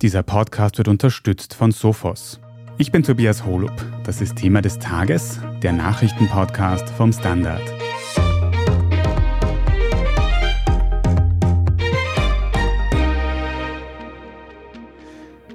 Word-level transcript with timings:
Dieser 0.00 0.22
Podcast 0.22 0.78
wird 0.78 0.86
unterstützt 0.86 1.54
von 1.54 1.72
Sophos. 1.72 2.38
Ich 2.76 2.92
bin 2.92 3.02
Tobias 3.02 3.44
Holub. 3.44 3.72
Das 4.04 4.20
ist 4.20 4.36
Thema 4.36 4.62
des 4.62 4.78
Tages, 4.78 5.40
der 5.60 5.72
Nachrichtenpodcast 5.72 6.88
vom 6.90 7.12
Standard. 7.12 7.60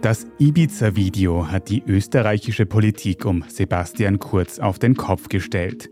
Das 0.02 0.28
Ibiza-Video 0.40 1.48
hat 1.48 1.70
die 1.70 1.82
österreichische 1.88 2.66
Politik 2.66 3.24
um 3.24 3.46
Sebastian 3.48 4.20
Kurz 4.20 4.60
auf 4.60 4.78
den 4.78 4.98
Kopf 4.98 5.30
gestellt. 5.30 5.90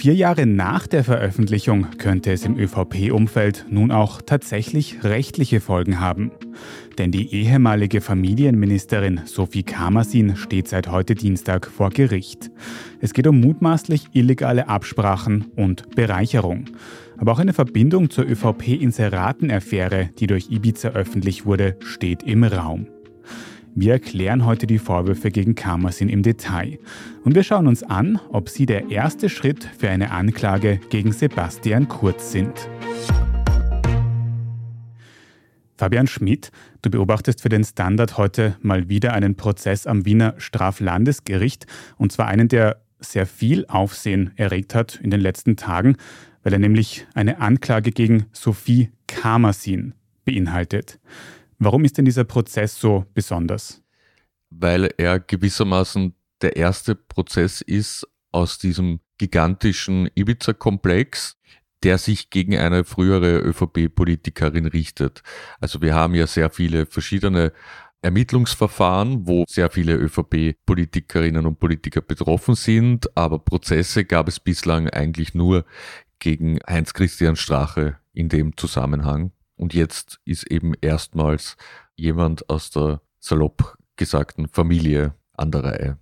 Vier 0.00 0.14
Jahre 0.14 0.46
nach 0.46 0.86
der 0.86 1.04
Veröffentlichung 1.04 1.88
könnte 1.98 2.32
es 2.32 2.46
im 2.46 2.58
ÖVP-Umfeld 2.58 3.66
nun 3.68 3.90
auch 3.90 4.22
tatsächlich 4.22 5.04
rechtliche 5.04 5.60
Folgen 5.60 6.00
haben. 6.00 6.30
Denn 6.96 7.12
die 7.12 7.34
ehemalige 7.34 8.00
Familienministerin 8.00 9.20
Sophie 9.26 9.62
Kamersin 9.62 10.36
steht 10.36 10.68
seit 10.68 10.90
heute 10.90 11.14
Dienstag 11.14 11.66
vor 11.66 11.90
Gericht. 11.90 12.50
Es 13.02 13.12
geht 13.12 13.26
um 13.26 13.42
mutmaßlich 13.42 14.06
illegale 14.14 14.68
Absprachen 14.68 15.50
und 15.54 15.94
Bereicherung. 15.94 16.64
Aber 17.18 17.32
auch 17.32 17.38
eine 17.38 17.52
Verbindung 17.52 18.08
zur 18.08 18.24
ÖVP-Inseraten-Affäre, 18.24 20.08
die 20.18 20.28
durch 20.28 20.50
Ibiza 20.50 20.88
öffentlich 20.92 21.44
wurde, 21.44 21.76
steht 21.80 22.22
im 22.22 22.44
Raum. 22.44 22.86
Wir 23.76 23.92
erklären 23.92 24.44
heute 24.44 24.66
die 24.66 24.78
Vorwürfe 24.78 25.30
gegen 25.30 25.54
Kamersin 25.54 26.08
im 26.08 26.24
Detail. 26.24 26.80
Und 27.22 27.36
wir 27.36 27.44
schauen 27.44 27.68
uns 27.68 27.84
an, 27.84 28.18
ob 28.30 28.48
sie 28.48 28.66
der 28.66 28.90
erste 28.90 29.28
Schritt 29.28 29.64
für 29.64 29.88
eine 29.88 30.10
Anklage 30.10 30.80
gegen 30.90 31.12
Sebastian 31.12 31.86
Kurz 31.86 32.32
sind. 32.32 32.68
Fabian 35.76 36.08
Schmidt, 36.08 36.50
du 36.82 36.90
beobachtest 36.90 37.42
für 37.42 37.48
den 37.48 37.62
Standard 37.62 38.18
heute 38.18 38.56
mal 38.60 38.88
wieder 38.88 39.12
einen 39.12 39.36
Prozess 39.36 39.86
am 39.86 40.04
Wiener 40.04 40.34
Straflandesgericht, 40.38 41.66
und 41.96 42.10
zwar 42.10 42.26
einen, 42.26 42.48
der 42.48 42.82
sehr 42.98 43.24
viel 43.24 43.66
Aufsehen 43.66 44.32
erregt 44.34 44.74
hat 44.74 44.96
in 45.00 45.10
den 45.10 45.20
letzten 45.20 45.56
Tagen, 45.56 45.96
weil 46.42 46.52
er 46.52 46.58
nämlich 46.58 47.06
eine 47.14 47.40
Anklage 47.40 47.92
gegen 47.92 48.26
Sophie 48.32 48.90
Kamersin 49.06 49.94
beinhaltet. 50.24 50.98
Warum 51.60 51.84
ist 51.84 51.98
denn 51.98 52.06
dieser 52.06 52.24
Prozess 52.24 52.80
so 52.80 53.04
besonders? 53.12 53.82
Weil 54.48 54.92
er 54.96 55.20
gewissermaßen 55.20 56.14
der 56.40 56.56
erste 56.56 56.94
Prozess 56.94 57.60
ist 57.60 58.08
aus 58.32 58.58
diesem 58.58 59.00
gigantischen 59.18 60.08
Ibiza-Komplex, 60.14 61.36
der 61.82 61.98
sich 61.98 62.30
gegen 62.30 62.56
eine 62.56 62.84
frühere 62.84 63.40
ÖVP-Politikerin 63.40 64.66
richtet. 64.66 65.22
Also 65.60 65.82
wir 65.82 65.94
haben 65.94 66.14
ja 66.14 66.26
sehr 66.26 66.48
viele 66.48 66.86
verschiedene 66.86 67.52
Ermittlungsverfahren, 68.00 69.26
wo 69.26 69.44
sehr 69.46 69.70
viele 69.70 69.96
ÖVP-Politikerinnen 69.96 71.44
und 71.44 71.60
Politiker 71.60 72.00
betroffen 72.00 72.54
sind, 72.54 73.14
aber 73.14 73.38
Prozesse 73.38 74.06
gab 74.06 74.28
es 74.28 74.40
bislang 74.40 74.88
eigentlich 74.88 75.34
nur 75.34 75.66
gegen 76.20 76.58
Heinz-Christian 76.66 77.36
Strache 77.36 77.98
in 78.14 78.30
dem 78.30 78.56
Zusammenhang. 78.56 79.32
Und 79.60 79.74
jetzt 79.74 80.20
ist 80.24 80.50
eben 80.50 80.72
erstmals 80.80 81.58
jemand 81.94 82.48
aus 82.48 82.70
der 82.70 83.02
salopp 83.18 83.76
gesagten 83.96 84.48
Familie 84.48 85.12
an 85.34 85.50
der 85.50 85.64
Reihe. 85.64 85.98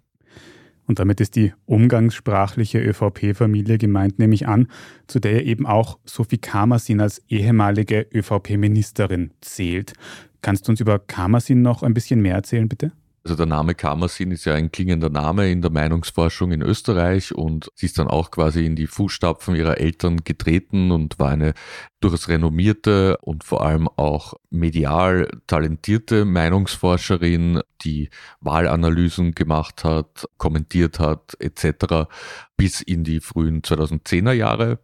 Und 0.86 1.00
damit 1.00 1.20
ist 1.20 1.34
die 1.34 1.52
umgangssprachliche 1.66 2.78
ÖVP-Familie 2.78 3.76
gemeint, 3.76 4.20
nehme 4.20 4.36
ich 4.36 4.46
an, 4.46 4.68
zu 5.08 5.18
der 5.18 5.44
eben 5.44 5.66
auch 5.66 5.98
Sophie 6.04 6.38
Kamersin 6.38 7.00
als 7.00 7.18
ehemalige 7.28 8.06
ÖVP-Ministerin 8.14 9.32
zählt. 9.40 9.92
Kannst 10.40 10.68
du 10.68 10.70
uns 10.70 10.80
über 10.80 11.00
Kamersin 11.00 11.60
noch 11.60 11.82
ein 11.82 11.94
bisschen 11.94 12.22
mehr 12.22 12.36
erzählen, 12.36 12.68
bitte? 12.68 12.92
Also 13.28 13.36
der 13.36 13.44
Name 13.44 13.74
Kammersin 13.74 14.30
ist 14.30 14.46
ja 14.46 14.54
ein 14.54 14.72
klingender 14.72 15.10
Name 15.10 15.50
in 15.50 15.60
der 15.60 15.70
Meinungsforschung 15.70 16.50
in 16.50 16.62
Österreich 16.62 17.34
und 17.34 17.70
sie 17.74 17.84
ist 17.84 17.98
dann 17.98 18.08
auch 18.08 18.30
quasi 18.30 18.64
in 18.64 18.74
die 18.74 18.86
Fußstapfen 18.86 19.54
ihrer 19.54 19.76
Eltern 19.76 20.24
getreten 20.24 20.90
und 20.92 21.18
war 21.18 21.28
eine 21.28 21.52
durchaus 22.00 22.28
renommierte 22.28 23.18
und 23.18 23.44
vor 23.44 23.66
allem 23.66 23.86
auch 23.86 24.32
medial 24.48 25.28
talentierte 25.46 26.24
Meinungsforscherin, 26.24 27.60
die 27.82 28.08
Wahlanalysen 28.40 29.32
gemacht 29.32 29.84
hat, 29.84 30.24
kommentiert 30.38 30.98
hat 30.98 31.36
etc. 31.38 32.08
bis 32.56 32.80
in 32.80 33.04
die 33.04 33.20
frühen 33.20 33.60
2010er 33.60 34.32
Jahre. 34.32 34.78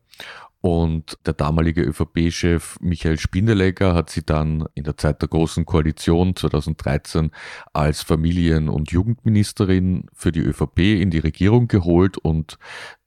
Und 0.64 1.18
der 1.26 1.34
damalige 1.34 1.82
ÖVP-Chef 1.82 2.80
Michael 2.80 3.18
Spindelegger 3.18 3.92
hat 3.92 4.08
sie 4.08 4.24
dann 4.24 4.66
in 4.74 4.84
der 4.84 4.96
Zeit 4.96 5.20
der 5.20 5.28
Großen 5.28 5.66
Koalition 5.66 6.34
2013 6.34 7.32
als 7.74 8.00
Familien- 8.00 8.70
und 8.70 8.90
Jugendministerin 8.90 10.06
für 10.14 10.32
die 10.32 10.40
ÖVP 10.40 10.78
in 11.02 11.10
die 11.10 11.18
Regierung 11.18 11.68
geholt 11.68 12.16
und 12.16 12.58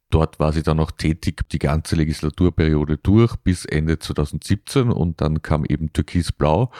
Dort 0.09 0.39
war 0.39 0.53
sie 0.53 0.63
dann 0.63 0.77
noch 0.77 0.91
tätig 0.91 1.49
die 1.49 1.59
ganze 1.59 1.97
Legislaturperiode 1.97 2.97
durch 2.97 3.35
bis 3.37 3.65
Ende 3.65 3.99
2017 3.99 4.89
und 4.89 5.19
dann 5.19 5.41
kam 5.41 5.65
eben 5.65 5.91
Türkis 5.91 6.31
Blau 6.31 6.71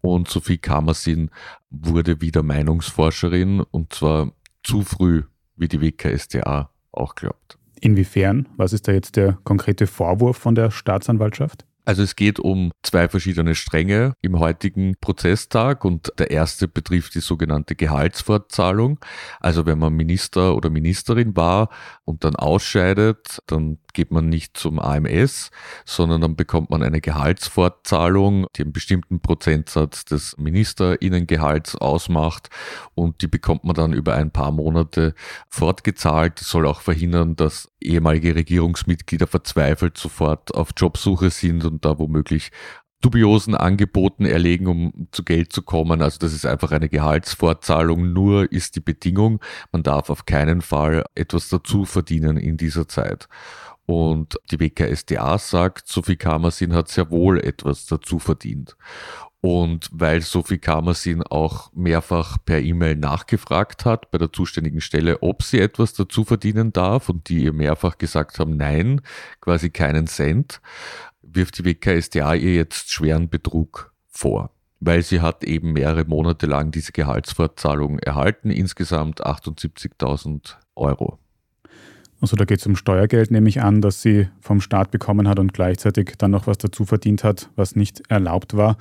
und 0.00 0.28
Sophie 0.28 0.58
Kamersin 0.58 1.30
wurde 1.70 2.20
wieder 2.22 2.42
Meinungsforscherin 2.42 3.60
und 3.60 3.92
zwar 3.92 4.32
zu 4.64 4.82
früh, 4.82 5.22
wie 5.56 5.68
die 5.68 5.80
WKStA 5.80 6.70
auch 6.90 7.14
glaubt. 7.14 7.58
Inwiefern? 7.82 8.48
Was 8.56 8.72
ist 8.72 8.86
da 8.86 8.92
jetzt 8.92 9.16
der 9.16 9.38
konkrete 9.42 9.88
Vorwurf 9.88 10.36
von 10.36 10.54
der 10.54 10.70
Staatsanwaltschaft? 10.70 11.66
Also 11.84 12.04
es 12.04 12.14
geht 12.14 12.38
um 12.38 12.70
zwei 12.84 13.08
verschiedene 13.08 13.56
Stränge 13.56 14.14
im 14.22 14.38
heutigen 14.38 14.94
Prozesstag 15.00 15.84
und 15.84 16.12
der 16.16 16.30
erste 16.30 16.68
betrifft 16.68 17.16
die 17.16 17.20
sogenannte 17.20 17.74
Gehaltsfortzahlung. 17.74 19.00
Also 19.40 19.66
wenn 19.66 19.80
man 19.80 19.92
Minister 19.94 20.54
oder 20.54 20.70
Ministerin 20.70 21.34
war 21.34 21.70
und 22.04 22.22
dann 22.22 22.36
ausscheidet, 22.36 23.40
dann 23.48 23.78
geht 23.92 24.10
man 24.10 24.28
nicht 24.28 24.56
zum 24.56 24.78
AMS, 24.78 25.50
sondern 25.84 26.20
dann 26.20 26.36
bekommt 26.36 26.70
man 26.70 26.82
eine 26.82 27.00
Gehaltsfortzahlung, 27.00 28.46
die 28.56 28.62
einen 28.62 28.72
bestimmten 28.72 29.20
Prozentsatz 29.20 30.04
des 30.04 30.36
Ministerinnengehalts 30.38 31.76
ausmacht 31.76 32.48
und 32.94 33.22
die 33.22 33.28
bekommt 33.28 33.64
man 33.64 33.74
dann 33.74 33.92
über 33.92 34.14
ein 34.14 34.30
paar 34.30 34.52
Monate 34.52 35.14
fortgezahlt. 35.48 36.40
Das 36.40 36.48
soll 36.48 36.66
auch 36.66 36.80
verhindern, 36.80 37.36
dass 37.36 37.70
ehemalige 37.80 38.34
Regierungsmitglieder 38.34 39.26
verzweifelt 39.26 39.98
sofort 39.98 40.54
auf 40.54 40.70
Jobsuche 40.76 41.30
sind 41.30 41.64
und 41.64 41.84
da 41.84 41.98
womöglich 41.98 42.50
dubiosen 43.02 43.54
Angeboten 43.54 44.24
erlegen, 44.24 44.66
um 44.66 45.08
zu 45.10 45.24
Geld 45.24 45.52
zu 45.52 45.62
kommen. 45.62 46.00
Also 46.00 46.18
das 46.18 46.32
ist 46.32 46.46
einfach 46.46 46.70
eine 46.70 46.88
Gehaltsfortzahlung. 46.88 48.12
Nur 48.12 48.50
ist 48.50 48.76
die 48.76 48.80
Bedingung, 48.80 49.40
man 49.72 49.82
darf 49.82 50.08
auf 50.08 50.24
keinen 50.24 50.62
Fall 50.62 51.04
etwas 51.14 51.48
dazu 51.48 51.84
verdienen 51.84 52.36
in 52.36 52.56
dieser 52.56 52.88
Zeit. 52.88 53.28
Und 53.86 54.38
die 54.50 54.60
WKSDA 54.60 55.38
sagt, 55.38 55.88
Sophie 55.88 56.16
Kamersin 56.16 56.72
hat 56.72 56.88
sehr 56.88 57.10
wohl 57.10 57.38
etwas 57.40 57.86
dazu 57.86 58.18
verdient. 58.18 58.76
Und 59.40 59.88
weil 59.92 60.20
Sophie 60.20 60.58
Kamersin 60.58 61.22
auch 61.22 61.72
mehrfach 61.74 62.38
per 62.44 62.60
E-Mail 62.60 62.94
nachgefragt 62.94 63.84
hat 63.84 64.10
bei 64.12 64.18
der 64.18 64.32
zuständigen 64.32 64.80
Stelle, 64.80 65.20
ob 65.22 65.42
sie 65.42 65.58
etwas 65.58 65.94
dazu 65.94 66.24
verdienen 66.24 66.72
darf 66.72 67.08
und 67.08 67.28
die 67.28 67.42
ihr 67.42 67.52
mehrfach 67.52 67.98
gesagt 67.98 68.38
haben, 68.38 68.56
nein, 68.56 69.00
quasi 69.40 69.70
keinen 69.70 70.06
Cent, 70.06 70.60
wirft 71.22 71.58
die 71.58 71.64
WKSDA 71.64 72.34
ihr 72.34 72.54
jetzt 72.54 72.92
schweren 72.92 73.28
Betrug 73.28 73.92
vor 74.08 74.50
weil 74.84 75.02
sie 75.02 75.20
hat 75.20 75.44
eben 75.44 75.72
mehrere 75.72 76.04
Monate 76.04 76.46
lang 76.46 76.72
diese 76.72 76.90
Gehaltsfortzahlung 76.90 78.00
erhalten, 78.00 78.50
insgesamt 78.50 79.24
78.000 79.24 80.56
Euro. 80.74 81.18
Also 82.22 82.36
da 82.36 82.44
geht 82.44 82.60
es 82.60 82.66
um 82.66 82.76
Steuergeld, 82.76 83.32
nehme 83.32 83.48
ich 83.48 83.60
an, 83.60 83.80
das 83.80 84.00
sie 84.00 84.28
vom 84.40 84.60
Staat 84.60 84.92
bekommen 84.92 85.26
hat 85.26 85.40
und 85.40 85.52
gleichzeitig 85.52 86.14
dann 86.18 86.30
noch 86.30 86.46
was 86.46 86.56
dazu 86.56 86.84
verdient 86.84 87.24
hat, 87.24 87.50
was 87.56 87.74
nicht 87.74 88.00
erlaubt 88.08 88.56
war. 88.56 88.76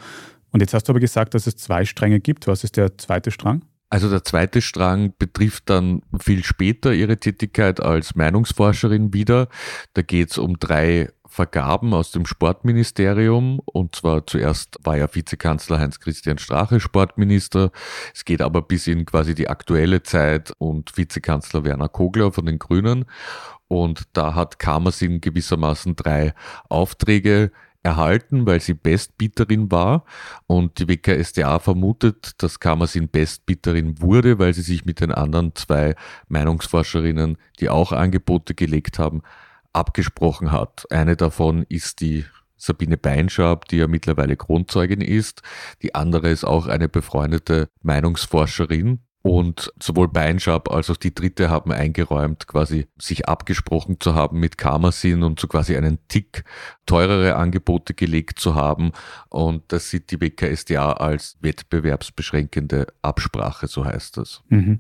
Und 0.52 0.60
jetzt 0.60 0.76
hast 0.76 0.88
du 0.88 0.92
aber 0.92 1.00
gesagt, 1.00 1.34
dass 1.34 1.48
es 1.48 1.58
zwei 1.58 1.84
Stränge 1.84 2.20
gibt. 2.20 2.46
Was 2.46 2.64
ist 2.64 2.78
der 2.78 3.00
zweite 3.00 3.32
Strang? 3.32 3.64
Also 3.90 4.12
der 4.12 4.24
zweite 4.24 4.62
Strang 4.62 5.14
betrifft 5.18 5.72
dann 5.72 6.04
viel 6.20 6.44
später 6.44 6.94
ihre 6.94 7.18
Tätigkeit 7.18 7.82
als 7.82 8.16
Meinungsforscherin 8.16 9.12
wieder. 9.12 9.48
Da 9.96 10.04
geht 10.04 10.30
es 10.30 10.38
um 10.38 10.60
drei 10.60 11.10
Vergaben 11.32 11.94
aus 11.94 12.12
dem 12.12 12.26
Sportministerium. 12.26 13.62
Und 13.64 13.96
zwar 13.96 14.28
zuerst 14.28 14.78
war 14.84 14.98
ja 14.98 15.08
Vizekanzler 15.14 15.80
Heinz-Christian 15.80 16.38
Strache 16.38 16.82
Sportminister. 16.82 17.72
Es 18.14 18.26
geht 18.26 18.42
aber 18.42 18.62
bis 18.62 18.86
in 18.88 19.06
quasi 19.06 19.34
die 19.34 19.48
aktuelle 19.48 20.04
Zeit 20.04 20.52
und 20.58 20.98
Vizekanzler 20.98 21.64
Werner 21.64 21.88
Kogler 21.88 22.34
von 22.34 22.46
den 22.46 22.60
Grünen. 22.60 23.06
Und 23.70 24.04
da 24.12 24.36
hat 24.36 24.60
Kamersin 24.60 25.22
gewissermaßen 25.22 25.96
drei 25.96 26.34
Aufträge 26.68 27.52
erhalten, 27.82 28.46
weil 28.46 28.60
sie 28.60 28.74
Bestbieterin 28.74 29.72
war 29.72 30.04
und 30.48 30.80
die 30.80 30.90
WKSDA 30.90 31.60
vermutet, 31.60 32.34
dass 32.44 32.60
Kamersin 32.60 33.08
Bestbieterin 33.08 34.02
wurde, 34.02 34.38
weil 34.38 34.54
sie 34.54 34.62
sich 34.62 34.84
mit 34.84 35.00
den 35.00 35.12
anderen 35.14 35.56
zwei 35.56 35.96
Meinungsforscherinnen, 36.28 37.38
die 37.62 37.70
auch 37.70 37.94
Angebote 37.94 38.54
gelegt 38.54 39.00
haben, 39.00 39.22
abgesprochen 39.74 40.52
hat. 40.52 40.86
Eine 40.90 41.16
davon 41.16 41.64
ist 41.70 42.02
die 42.02 42.26
Sabine 42.58 42.98
Beinschab, 42.98 43.68
die 43.68 43.78
ja 43.78 43.88
mittlerweile 43.88 44.38
Grundzeugin 44.38 45.02
ist. 45.02 45.42
Die 45.82 45.96
andere 45.96 46.30
ist 46.30 46.44
auch 46.44 46.68
eine 46.68 46.88
befreundete 46.88 47.68
Meinungsforscherin. 47.82 49.00
Und 49.24 49.72
sowohl 49.82 50.08
Beinschab 50.08 50.72
als 50.72 50.90
auch 50.90 50.98
die 50.98 51.14
dritte 51.14 51.50
haben 51.52 51.72
eingeräumt, 51.72 52.48
quasi 52.48 52.88
sich 53.00 53.30
abgesprochen 53.30 54.00
zu 54.00 54.16
haben 54.16 54.40
mit 54.40 54.58
Karmasin 54.58 55.22
und 55.22 55.40
so 55.40 55.48
quasi 55.48 55.78
einen 55.78 56.00
Tick 56.08 56.44
teurere 56.88 57.36
Angebote 57.36 57.94
gelegt 57.94 58.40
zu 58.40 58.56
haben. 58.56 58.92
Und 59.30 59.72
das 59.72 59.92
sieht 59.92 60.10
die 60.10 60.20
WKSDA 60.20 60.94
als 60.94 61.38
wettbewerbsbeschränkende 61.42 62.88
Absprache, 63.04 63.68
so 63.68 63.86
heißt 63.86 64.18
das. 64.18 64.42
Mhm. 64.50 64.80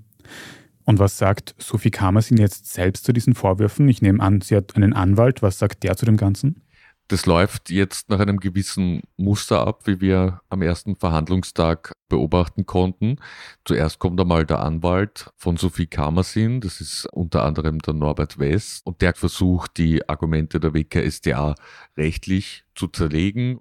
Und 0.85 0.99
was 0.99 1.17
sagt 1.17 1.55
Sophie 1.57 1.91
Karmasin 1.91 2.37
jetzt 2.37 2.67
selbst 2.73 3.05
zu 3.05 3.13
diesen 3.13 3.35
Vorwürfen? 3.35 3.87
Ich 3.87 4.01
nehme 4.01 4.21
an, 4.21 4.41
sie 4.41 4.55
hat 4.55 4.75
einen 4.75 4.93
Anwalt. 4.93 5.41
Was 5.41 5.59
sagt 5.59 5.83
der 5.83 5.95
zu 5.95 6.05
dem 6.05 6.17
Ganzen? 6.17 6.63
Das 7.11 7.25
läuft 7.25 7.69
jetzt 7.69 8.09
nach 8.09 8.21
einem 8.21 8.39
gewissen 8.39 9.01
Muster 9.17 9.67
ab, 9.67 9.85
wie 9.85 9.99
wir 9.99 10.39
am 10.47 10.61
ersten 10.61 10.95
Verhandlungstag 10.95 11.91
beobachten 12.07 12.65
konnten. 12.65 13.17
Zuerst 13.65 13.99
kommt 13.99 14.21
einmal 14.21 14.45
der 14.45 14.61
Anwalt 14.61 15.29
von 15.35 15.57
Sophie 15.57 15.87
Kamersin, 15.87 16.61
das 16.61 16.79
ist 16.79 17.05
unter 17.11 17.43
anderem 17.43 17.79
der 17.79 17.95
Norbert 17.95 18.39
West, 18.39 18.85
und 18.85 19.01
der 19.01 19.13
versucht, 19.13 19.75
die 19.75 20.07
Argumente 20.07 20.61
der 20.61 20.73
WKSDA 20.73 21.55
rechtlich 21.97 22.63
zu 22.75 22.87
zerlegen 22.87 23.59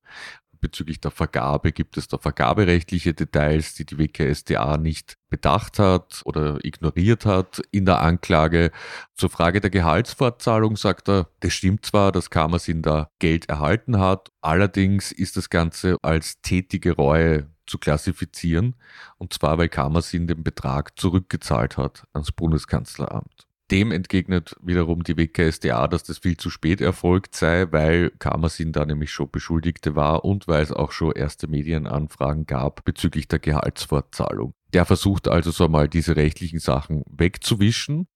bezüglich 0.61 1.01
der 1.01 1.11
Vergabe 1.11 1.73
gibt 1.73 1.97
es 1.97 2.09
da 2.09 2.19
vergaberechtliche 2.19 3.15
Details, 3.15 3.75
die 3.75 3.85
die 3.85 3.99
WKSDA 3.99 4.77
nicht 4.77 5.17
bedacht 5.29 5.79
hat 5.79 6.23
oder 6.25 6.59
ignoriert 6.65 7.27
hat 7.27 7.63
in 7.71 7.87
der 7.87 8.01
Anklage. 8.01 8.71
Zur 9.15 9.31
Frage 9.31 9.61
der 9.61 9.71
Gehaltsfortzahlung 9.71 10.77
sagt 10.77 11.09
er, 11.09 11.29
das 11.41 11.53
stimmt 11.53 11.87
zwar, 11.87 12.13
dass 12.13 12.31
Kammersin 12.31 12.83
da 12.83 13.09
Geld 13.19 13.49
erhalten 13.49 13.99
hat, 13.99 14.29
allerdings 14.41 15.13
ist 15.13 15.37
das 15.37 15.51
Ganze 15.51 15.97
als 16.03 16.41
tätige 16.43 16.93
Reue 16.93 17.49
zu 17.67 17.79
klassifizieren, 17.79 18.77
und 19.19 19.33
zwar 19.33 19.59
weil 19.59 19.69
Kammersin 19.69 20.27
den 20.27 20.43
Betrag 20.43 20.99
zurückgezahlt 20.99 21.77
hat 21.77 22.05
ans 22.13 22.33
Bundeskanzleramt. 22.33 23.50
Dem 23.71 23.93
entgegnet 23.93 24.57
wiederum 24.61 25.05
die 25.05 25.17
WKSDA, 25.17 25.87
dass 25.87 26.03
das 26.03 26.19
viel 26.19 26.37
zu 26.37 26.51
spät 26.51 26.81
erfolgt 26.81 27.37
sei, 27.37 27.71
weil 27.71 28.11
Karmasin 28.19 28.73
da 28.73 28.85
nämlich 28.85 29.13
schon 29.13 29.31
Beschuldigte 29.31 29.95
war 29.95 30.25
und 30.25 30.49
weil 30.49 30.63
es 30.63 30.73
auch 30.73 30.91
schon 30.91 31.13
erste 31.13 31.47
Medienanfragen 31.47 32.47
gab 32.47 32.85
bezüglich 32.85 33.29
der 33.29 33.39
Gehaltsfortzahlung. 33.39 34.55
Der 34.73 34.87
versucht 34.87 35.29
also 35.29 35.53
so 35.53 35.69
mal 35.69 35.89
diese 35.89 36.17
rechtlichen 36.17 36.59
Sachen 36.59 37.05
wegzuwischen. 37.09 38.09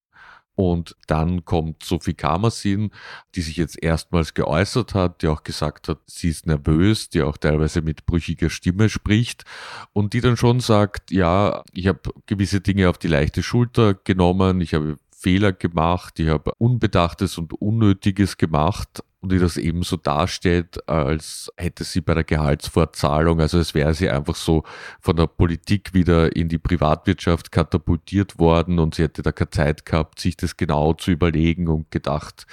Und 0.57 0.97
dann 1.09 1.45
kommt 1.45 1.83
Sophie 1.83 2.15
Kamersin, 2.15 2.93
die 3.35 3.43
sich 3.43 3.57
jetzt 3.57 3.83
erstmals 3.83 4.35
geäußert 4.35 4.95
hat, 4.95 5.23
die 5.23 5.27
auch 5.27 5.43
gesagt 5.43 5.89
hat, 5.89 5.99
sie 6.07 6.29
ist 6.29 6.47
nervös, 6.47 7.09
die 7.09 7.23
auch 7.23 7.37
teilweise 7.37 7.83
mit 7.83 8.07
brüchiger 8.07 8.51
Stimme 8.51 8.89
spricht 8.89 9.45
und 9.93 10.13
die 10.13 10.21
dann 10.21 10.37
schon 10.37 10.61
sagt, 10.61 11.11
ja, 11.11 11.65
ich 11.73 11.89
habe 11.89 12.13
gewisse 12.27 12.61
Dinge 12.61 12.89
auf 12.89 12.99
die 12.99 13.09
leichte 13.09 13.43
Schulter 13.43 13.95
genommen, 13.95 14.61
ich 14.61 14.75
habe 14.75 14.97
Fehler 15.25 15.55
gemacht, 15.55 16.21
ich 16.21 16.29
habe 16.29 16.53
Unbedachtes 16.59 17.39
und 17.39 17.55
Unnötiges 17.55 18.37
gemacht 18.37 19.03
und 19.25 19.33
die 19.33 19.39
das 19.39 19.57
eben 19.57 19.83
so 19.85 19.97
darstellt, 19.97 20.87
als 20.87 21.51
hätte 21.57 21.83
sie 21.83 22.03
bei 22.03 22.13
der 22.13 22.25
Gehaltsfortzahlung, 22.25 23.41
also 23.41 23.59
es 23.59 23.73
wäre 23.73 23.95
sie 23.95 24.11
einfach 24.11 24.35
so 24.35 24.65
von 25.01 25.17
der 25.17 25.29
Politik 25.29 25.95
wieder 25.95 26.37
in 26.37 26.51
die 26.51 26.59
Privatwirtschaft 26.59 27.51
katapultiert 27.51 28.39
worden 28.39 28.79
und 28.79 28.95
sie 28.95 29.05
hätte 29.05 29.23
da 29.23 29.33
keine 29.33 29.49
Zeit 29.49 29.87
gehabt, 29.87 30.21
sich 30.21 30.37
das 30.37 30.59
genau 30.59 30.93
zu 30.93 31.11
überlegen 31.11 31.69
und 31.69 31.91
gedacht, 31.91 32.47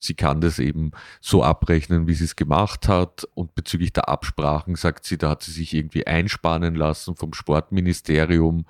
sie 0.00 0.14
kann 0.14 0.40
das 0.40 0.58
eben 0.58 0.90
so 1.20 1.44
abrechnen, 1.44 2.08
wie 2.08 2.14
sie 2.14 2.24
es 2.24 2.34
gemacht 2.34 2.88
hat. 2.88 3.28
Und 3.34 3.54
bezüglich 3.54 3.92
der 3.92 4.08
Absprachen 4.08 4.74
sagt 4.74 5.04
sie, 5.04 5.18
da 5.18 5.30
hat 5.30 5.44
sie 5.44 5.52
sich 5.52 5.74
irgendwie 5.74 6.08
einspannen 6.08 6.74
lassen 6.74 7.14
vom 7.14 7.34
Sportministerium 7.34 8.66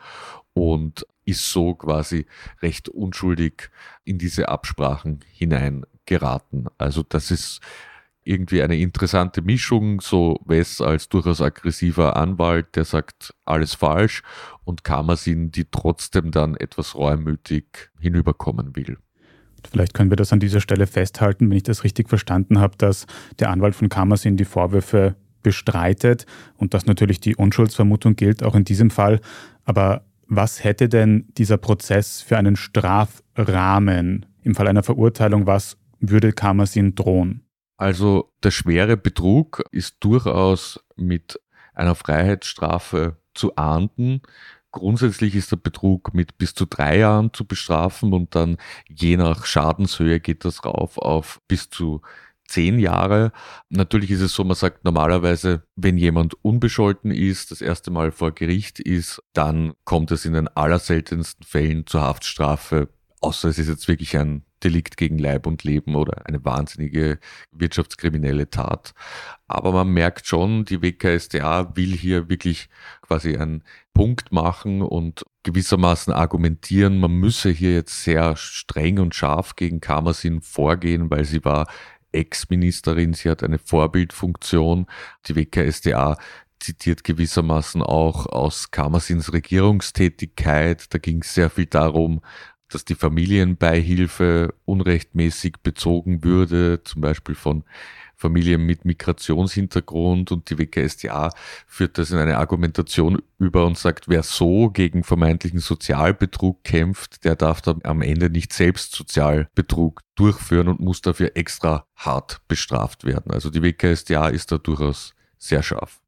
und 0.52 1.06
ist 1.24 1.50
so 1.50 1.74
quasi 1.74 2.26
recht 2.60 2.90
unschuldig 2.90 3.70
in 4.04 4.18
diese 4.18 4.50
Absprachen 4.50 5.20
hineingeraten. 6.06 6.66
Also 6.78 7.02
das 7.08 7.30
ist 7.30 7.60
irgendwie 8.24 8.62
eine 8.62 8.76
interessante 8.76 9.40
Mischung, 9.40 10.00
so 10.00 10.40
Wes 10.46 10.80
als 10.80 11.08
durchaus 11.08 11.40
aggressiver 11.40 12.16
Anwalt, 12.16 12.74
der 12.74 12.84
sagt 12.84 13.34
alles 13.44 13.74
falsch 13.74 14.22
und 14.64 14.82
Kamersin, 14.82 15.52
die 15.52 15.66
trotzdem 15.70 16.32
dann 16.32 16.56
etwas 16.56 16.96
reumütig 16.96 17.90
hinüberkommen 18.00 18.74
will. 18.74 18.98
Vielleicht 19.70 19.94
können 19.94 20.10
wir 20.10 20.16
das 20.16 20.32
an 20.32 20.40
dieser 20.40 20.60
Stelle 20.60 20.86
festhalten, 20.86 21.50
wenn 21.50 21.56
ich 21.56 21.62
das 21.62 21.84
richtig 21.84 22.08
verstanden 22.08 22.58
habe, 22.58 22.76
dass 22.78 23.06
der 23.38 23.50
Anwalt 23.50 23.74
von 23.74 23.88
Kamersin 23.88 24.36
die 24.36 24.44
Vorwürfe 24.44 25.14
bestreitet 25.42 26.26
und 26.56 26.74
dass 26.74 26.86
natürlich 26.86 27.20
die 27.20 27.36
Unschuldsvermutung 27.36 28.16
gilt, 28.16 28.42
auch 28.42 28.56
in 28.56 28.64
diesem 28.64 28.90
Fall. 28.90 29.20
Aber 29.64 30.04
was 30.26 30.64
hätte 30.64 30.88
denn 30.88 31.26
dieser 31.36 31.58
Prozess 31.58 32.22
für 32.22 32.36
einen 32.36 32.56
Strafrahmen 32.56 34.26
im 34.42 34.54
Fall 34.56 34.66
einer 34.66 34.82
Verurteilung? 34.82 35.46
Was 35.46 35.76
würde 36.00 36.32
Kamersin 36.32 36.94
drohen? 36.94 37.46
Also 37.76 38.32
der 38.42 38.50
schwere 38.50 38.96
Betrug 38.96 39.64
ist 39.70 39.96
durchaus 40.00 40.80
mit 40.96 41.40
einer 41.74 41.94
Freiheitsstrafe 41.94 43.18
zu 43.34 43.56
ahnden. 43.56 44.22
Grundsätzlich 44.72 45.34
ist 45.34 45.52
der 45.52 45.56
Betrug 45.56 46.14
mit 46.14 46.38
bis 46.38 46.54
zu 46.54 46.66
drei 46.66 46.98
Jahren 46.98 47.32
zu 47.32 47.46
bestrafen 47.46 48.12
und 48.12 48.34
dann 48.34 48.56
je 48.88 49.16
nach 49.16 49.44
Schadenshöhe 49.44 50.20
geht 50.20 50.44
das 50.44 50.64
rauf 50.64 50.98
auf 50.98 51.40
bis 51.48 51.70
zu 51.70 52.02
zehn 52.48 52.78
Jahre. 52.78 53.32
Natürlich 53.68 54.10
ist 54.10 54.20
es 54.20 54.32
so, 54.32 54.44
man 54.44 54.56
sagt 54.56 54.84
normalerweise, 54.84 55.64
wenn 55.74 55.98
jemand 55.98 56.34
unbescholten 56.42 57.10
ist, 57.10 57.50
das 57.50 57.60
erste 57.60 57.90
Mal 57.90 58.12
vor 58.12 58.32
Gericht 58.32 58.80
ist, 58.80 59.22
dann 59.32 59.74
kommt 59.84 60.10
es 60.12 60.24
in 60.24 60.32
den 60.32 60.48
allerseltensten 60.48 61.44
Fällen 61.44 61.86
zur 61.86 62.02
Haftstrafe, 62.02 62.88
außer 63.20 63.48
es 63.48 63.58
ist 63.58 63.68
jetzt 63.68 63.88
wirklich 63.88 64.16
ein 64.16 64.45
Delikt 64.64 64.96
gegen 64.96 65.18
Leib 65.18 65.46
und 65.46 65.64
Leben 65.64 65.94
oder 65.94 66.26
eine 66.26 66.44
wahnsinnige 66.44 67.18
wirtschaftskriminelle 67.52 68.50
Tat. 68.50 68.94
Aber 69.48 69.72
man 69.72 69.88
merkt 69.88 70.26
schon, 70.26 70.64
die 70.64 70.82
WKSDA 70.82 71.76
will 71.76 71.92
hier 71.94 72.28
wirklich 72.28 72.68
quasi 73.02 73.36
einen 73.36 73.62
Punkt 73.94 74.32
machen 74.32 74.82
und 74.82 75.24
gewissermaßen 75.42 76.12
argumentieren, 76.12 76.98
man 76.98 77.12
müsse 77.12 77.50
hier 77.50 77.74
jetzt 77.74 78.02
sehr 78.02 78.36
streng 78.36 78.98
und 78.98 79.14
scharf 79.14 79.56
gegen 79.56 79.80
Kamersin 79.80 80.40
vorgehen, 80.40 81.10
weil 81.10 81.24
sie 81.24 81.44
war 81.44 81.66
Ex-Ministerin, 82.12 83.12
sie 83.12 83.30
hat 83.30 83.42
eine 83.42 83.58
Vorbildfunktion. 83.58 84.86
Die 85.26 85.36
WKSDA 85.36 86.16
zitiert 86.58 87.04
gewissermaßen 87.04 87.82
auch 87.82 88.26
aus 88.26 88.70
Kammersins 88.70 89.32
Regierungstätigkeit. 89.32 90.92
Da 90.92 90.98
ging 90.98 91.20
es 91.22 91.34
sehr 91.34 91.50
viel 91.50 91.66
darum, 91.66 92.22
dass 92.68 92.84
die 92.84 92.94
Familienbeihilfe 92.94 94.54
unrechtmäßig 94.64 95.56
bezogen 95.62 96.24
würde, 96.24 96.82
zum 96.84 97.02
Beispiel 97.02 97.34
von 97.34 97.64
Familien 98.16 98.62
mit 98.62 98.84
Migrationshintergrund 98.86 100.32
und 100.32 100.48
die 100.48 100.58
WKStA 100.58 101.30
führt 101.66 101.98
das 101.98 102.10
in 102.10 102.18
eine 102.18 102.38
Argumentation 102.38 103.22
über 103.38 103.66
und 103.66 103.76
sagt, 103.76 104.08
wer 104.08 104.22
so 104.22 104.70
gegen 104.70 105.04
vermeintlichen 105.04 105.60
Sozialbetrug 105.60 106.64
kämpft, 106.64 107.24
der 107.24 107.36
darf 107.36 107.60
dann 107.60 107.80
am 107.84 108.00
Ende 108.00 108.30
nicht 108.30 108.54
selbst 108.54 108.94
Sozialbetrug 108.94 110.00
durchführen 110.14 110.68
und 110.68 110.80
muss 110.80 111.02
dafür 111.02 111.32
extra 111.34 111.86
hart 111.94 112.40
bestraft 112.48 113.04
werden. 113.04 113.32
Also 113.32 113.50
die 113.50 113.62
WKStA 113.62 114.28
ist 114.28 114.50
da 114.50 114.56
durchaus 114.56 115.14
sehr 115.36 115.62
scharf. 115.62 116.00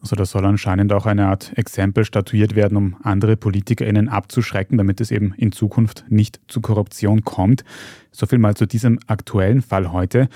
Also 0.00 0.14
da 0.14 0.24
soll 0.24 0.44
anscheinend 0.44 0.92
auch 0.92 1.06
eine 1.06 1.26
Art 1.26 1.52
Exempel 1.56 2.04
statuiert 2.04 2.54
werden, 2.54 2.76
um 2.76 2.96
andere 3.02 3.36
PolitikerInnen 3.36 4.08
abzuschrecken, 4.08 4.78
damit 4.78 5.00
es 5.00 5.10
eben 5.10 5.34
in 5.36 5.50
Zukunft 5.52 6.04
nicht 6.08 6.40
zu 6.46 6.60
Korruption 6.60 7.24
kommt. 7.24 7.64
So 8.12 8.26
viel 8.26 8.38
mal 8.38 8.56
zu 8.56 8.66
diesem 8.66 9.00
aktuellen 9.06 9.60
Fall 9.60 9.90
heute. 9.90 10.28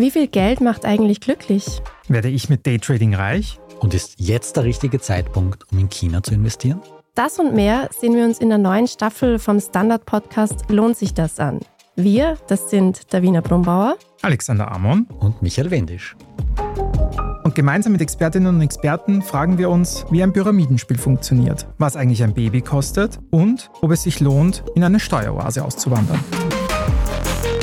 Wie 0.01 0.11
viel 0.11 0.29
Geld 0.29 0.63
macht 0.63 0.87
eigentlich 0.87 1.21
glücklich? 1.21 1.83
Werde 2.09 2.31
ich 2.31 2.49
mit 2.49 2.67
Daytrading 2.67 3.15
reich? 3.15 3.61
Und 3.81 3.93
ist 3.93 4.15
jetzt 4.17 4.57
der 4.57 4.65
richtige 4.65 4.99
Zeitpunkt, 4.99 5.71
um 5.71 5.79
in 5.79 5.91
China 5.91 6.23
zu 6.23 6.33
investieren? 6.33 6.81
Das 7.15 7.39
und 7.39 7.55
mehr 7.55 7.91
sehen 7.93 8.17
wir 8.17 8.25
uns 8.25 8.39
in 8.39 8.49
der 8.49 8.57
neuen 8.57 8.89
Staffel 8.89 9.39
vom 9.39 9.61
Standard-Podcast 9.61 10.71
Lohnt 10.71 10.97
sich 10.97 11.13
das 11.13 11.39
an? 11.39 11.61
Wir, 11.97 12.39
das 12.49 12.71
sind 12.71 13.13
Davina 13.13 13.43
Brumbauer, 13.43 13.99
Alexander 14.23 14.73
Amon 14.73 15.07
und 15.19 15.43
Michael 15.43 15.71
Wendisch. 15.71 16.17
Und 17.45 17.55
gemeinsam 17.55 17.93
mit 17.93 18.01
Expertinnen 18.01 18.55
und 18.55 18.63
Experten 18.63 19.21
fragen 19.21 19.59
wir 19.59 19.69
uns, 19.69 20.07
wie 20.11 20.23
ein 20.23 20.33
Pyramidenspiel 20.33 20.97
funktioniert, 20.97 21.67
was 21.77 21.97
eigentlich 21.97 22.23
ein 22.23 22.33
Baby 22.33 22.63
kostet 22.63 23.19
und 23.31 23.71
ob 23.83 23.91
es 23.91 24.05
sich 24.05 24.21
lohnt, 24.21 24.65
in 24.75 24.83
eine 24.83 24.99
Steueroase 24.99 25.63
auszuwandern. 25.63 26.21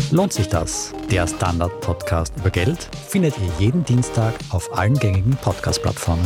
Lohnt 0.09 0.31
sich 0.31 0.47
das? 0.47 0.93
Der 1.11 1.27
Standard-Podcast 1.27 2.33
über 2.37 2.49
Geld 2.49 2.89
findet 3.09 3.37
ihr 3.39 3.49
jeden 3.59 3.83
Dienstag 3.83 4.33
auf 4.51 4.77
allen 4.77 4.93
gängigen 4.93 5.35
Podcast-Plattformen. 5.35 6.25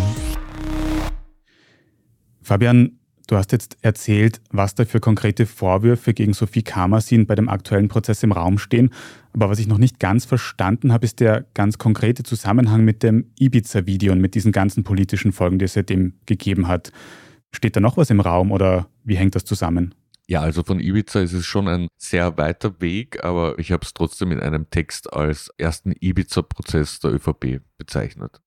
Fabian, 2.44 3.00
du 3.26 3.38
hast 3.38 3.52
jetzt 3.52 3.78
erzählt, 3.82 4.40
was 4.52 4.76
da 4.76 4.86
für 4.86 5.00
konkrete 5.00 5.48
Vorwürfe 5.48 6.14
gegen 6.14 6.34
Sophie 6.34 6.62
Kamersin 6.62 7.26
bei 7.26 7.34
dem 7.34 7.50
aktuellen 7.50 7.88
Prozess 7.88 8.22
im 8.22 8.32
Raum 8.32 8.60
stehen. 8.60 8.92
Aber 9.34 9.50
was 9.50 9.58
ich 9.58 9.66
noch 9.66 9.80
nicht 9.80 10.00
ganz 10.00 10.26
verstanden 10.26 10.94
habe, 10.94 11.06
ist 11.06 11.20
der 11.20 11.46
ganz 11.56 11.80
konkrete 11.80 12.22
Zusammenhang 12.22 12.86
mit 12.86 13.02
dem 13.02 13.32
Ibiza-Video 13.40 14.12
und 14.12 14.22
mit 14.22 14.36
diesen 14.36 14.52
ganzen 14.52 14.84
politischen 14.84 15.32
Folgen, 15.32 15.58
die 15.58 15.66
es 15.66 15.74
seitdem 15.74 16.14
gegeben 16.28 16.68
hat. 16.68 16.92
Steht 17.52 17.76
da 17.76 17.80
noch 17.80 17.98
was 17.98 18.12
im 18.12 18.20
Raum 18.20 18.52
oder 18.52 18.88
wie 19.04 19.18
hängt 19.18 19.34
das 19.34 19.44
zusammen? 19.44 19.96
Ja, 20.32 20.40
also 20.40 20.64
von 20.64 20.80
Ibiza 20.80 21.20
ist 21.20 21.34
es 21.34 21.46
schon 21.46 21.68
ein 21.68 21.90
sehr 21.98 22.38
weiter 22.38 22.80
Weg, 22.80 23.22
aber 23.22 23.60
ich 23.60 23.74
habe 23.74 23.84
es 23.84 23.94
trotzdem 23.94 24.32
in 24.32 24.40
einem 24.40 24.70
Text 24.70 25.12
als 25.12 25.50
ersten 25.58 25.92
Ibiza-Prozess 25.92 27.02
der 27.02 27.12
ÖVP 27.12 27.60
bezeichnet. 27.78 28.40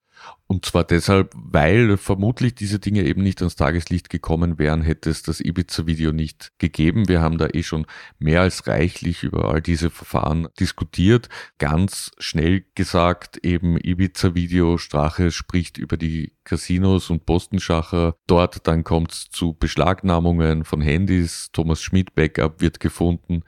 Und 0.46 0.66
zwar 0.66 0.84
deshalb, 0.84 1.32
weil 1.34 1.96
vermutlich 1.96 2.54
diese 2.54 2.78
Dinge 2.78 3.04
eben 3.04 3.22
nicht 3.22 3.40
ans 3.40 3.56
Tageslicht 3.56 4.10
gekommen 4.10 4.58
wären, 4.58 4.82
hätte 4.82 5.08
es 5.08 5.22
das 5.22 5.40
Ibiza-Video 5.40 6.12
nicht 6.12 6.52
gegeben. 6.58 7.08
Wir 7.08 7.22
haben 7.22 7.38
da 7.38 7.48
eh 7.52 7.62
schon 7.62 7.86
mehr 8.18 8.42
als 8.42 8.66
reichlich 8.66 9.22
über 9.22 9.50
all 9.50 9.62
diese 9.62 9.88
Verfahren 9.90 10.48
diskutiert. 10.60 11.28
Ganz 11.58 12.12
schnell 12.18 12.66
gesagt, 12.74 13.38
eben 13.38 13.78
Ibiza-Video, 13.78 14.76
Strache 14.76 15.30
spricht 15.30 15.78
über 15.78 15.96
die 15.96 16.34
Casinos 16.44 17.08
und 17.08 17.24
Postenschacher. 17.24 18.16
Dort 18.26 18.66
dann 18.66 18.84
kommt 18.84 19.12
es 19.12 19.30
zu 19.30 19.54
Beschlagnahmungen 19.54 20.64
von 20.64 20.82
Handys. 20.82 21.48
Thomas 21.52 21.82
Schmidt 21.82 22.14
Backup 22.14 22.60
wird 22.60 22.80
gefunden 22.80 23.44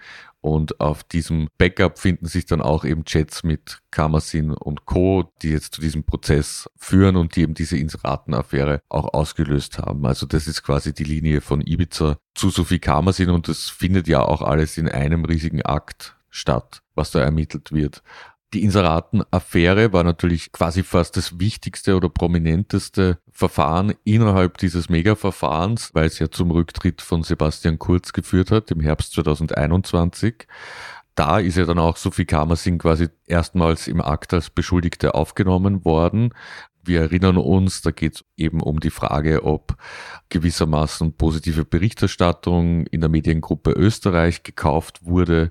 und 0.46 0.80
auf 0.80 1.02
diesem 1.02 1.48
Backup 1.58 1.98
finden 1.98 2.26
sich 2.26 2.46
dann 2.46 2.62
auch 2.62 2.84
eben 2.84 3.04
Chats 3.04 3.42
mit 3.42 3.80
Kamasin 3.90 4.52
und 4.52 4.86
Co., 4.86 5.32
die 5.42 5.50
jetzt 5.50 5.74
zu 5.74 5.80
diesem 5.80 6.04
Prozess 6.04 6.70
führen 6.76 7.16
und 7.16 7.34
die 7.34 7.42
eben 7.42 7.54
diese 7.54 7.76
Inseraten-Affäre 7.76 8.80
auch 8.88 9.12
ausgelöst 9.12 9.78
haben. 9.78 10.06
Also 10.06 10.24
das 10.24 10.46
ist 10.46 10.62
quasi 10.62 10.94
die 10.94 11.02
Linie 11.02 11.40
von 11.40 11.62
Ibiza 11.62 12.18
zu 12.36 12.50
Sophie 12.50 12.78
Kamasin 12.78 13.30
und 13.30 13.48
das 13.48 13.68
findet 13.70 14.06
ja 14.06 14.22
auch 14.22 14.40
alles 14.40 14.78
in 14.78 14.88
einem 14.88 15.24
riesigen 15.24 15.62
Akt 15.62 16.14
statt, 16.30 16.82
was 16.94 17.10
da 17.10 17.18
ermittelt 17.18 17.72
wird. 17.72 18.04
Die 18.54 18.62
Inseraten-Affäre 18.62 19.92
war 19.92 20.04
natürlich 20.04 20.52
quasi 20.52 20.84
fast 20.84 21.16
das 21.16 21.40
wichtigste 21.40 21.96
oder 21.96 22.08
prominenteste 22.08 23.18
Verfahren 23.32 23.94
innerhalb 24.04 24.58
dieses 24.58 24.88
Mega-Verfahrens, 24.88 25.94
weil 25.94 26.06
es 26.06 26.20
ja 26.20 26.30
zum 26.30 26.52
Rücktritt 26.52 27.02
von 27.02 27.24
Sebastian 27.24 27.78
Kurz 27.78 28.12
geführt 28.12 28.52
hat 28.52 28.70
im 28.70 28.80
Herbst 28.80 29.12
2021. 29.14 30.46
Da 31.16 31.38
ist 31.38 31.56
ja 31.56 31.64
dann 31.64 31.78
auch 31.78 31.96
Sophie 31.96 32.24
Kamersing 32.24 32.78
quasi 32.78 33.08
erstmals 33.26 33.88
im 33.88 34.00
Akt 34.00 34.32
als 34.32 34.50
Beschuldigte 34.50 35.14
aufgenommen 35.14 35.84
worden. 35.84 36.32
Wir 36.84 37.00
erinnern 37.00 37.38
uns, 37.38 37.82
da 37.82 37.90
geht 37.90 38.14
es 38.14 38.24
eben 38.36 38.60
um 38.62 38.78
die 38.78 38.90
Frage, 38.90 39.42
ob 39.44 39.76
gewissermaßen 40.28 41.14
positive 41.14 41.64
Berichterstattung 41.64 42.86
in 42.86 43.00
der 43.00 43.10
Mediengruppe 43.10 43.72
Österreich 43.72 44.44
gekauft 44.44 45.04
wurde 45.04 45.50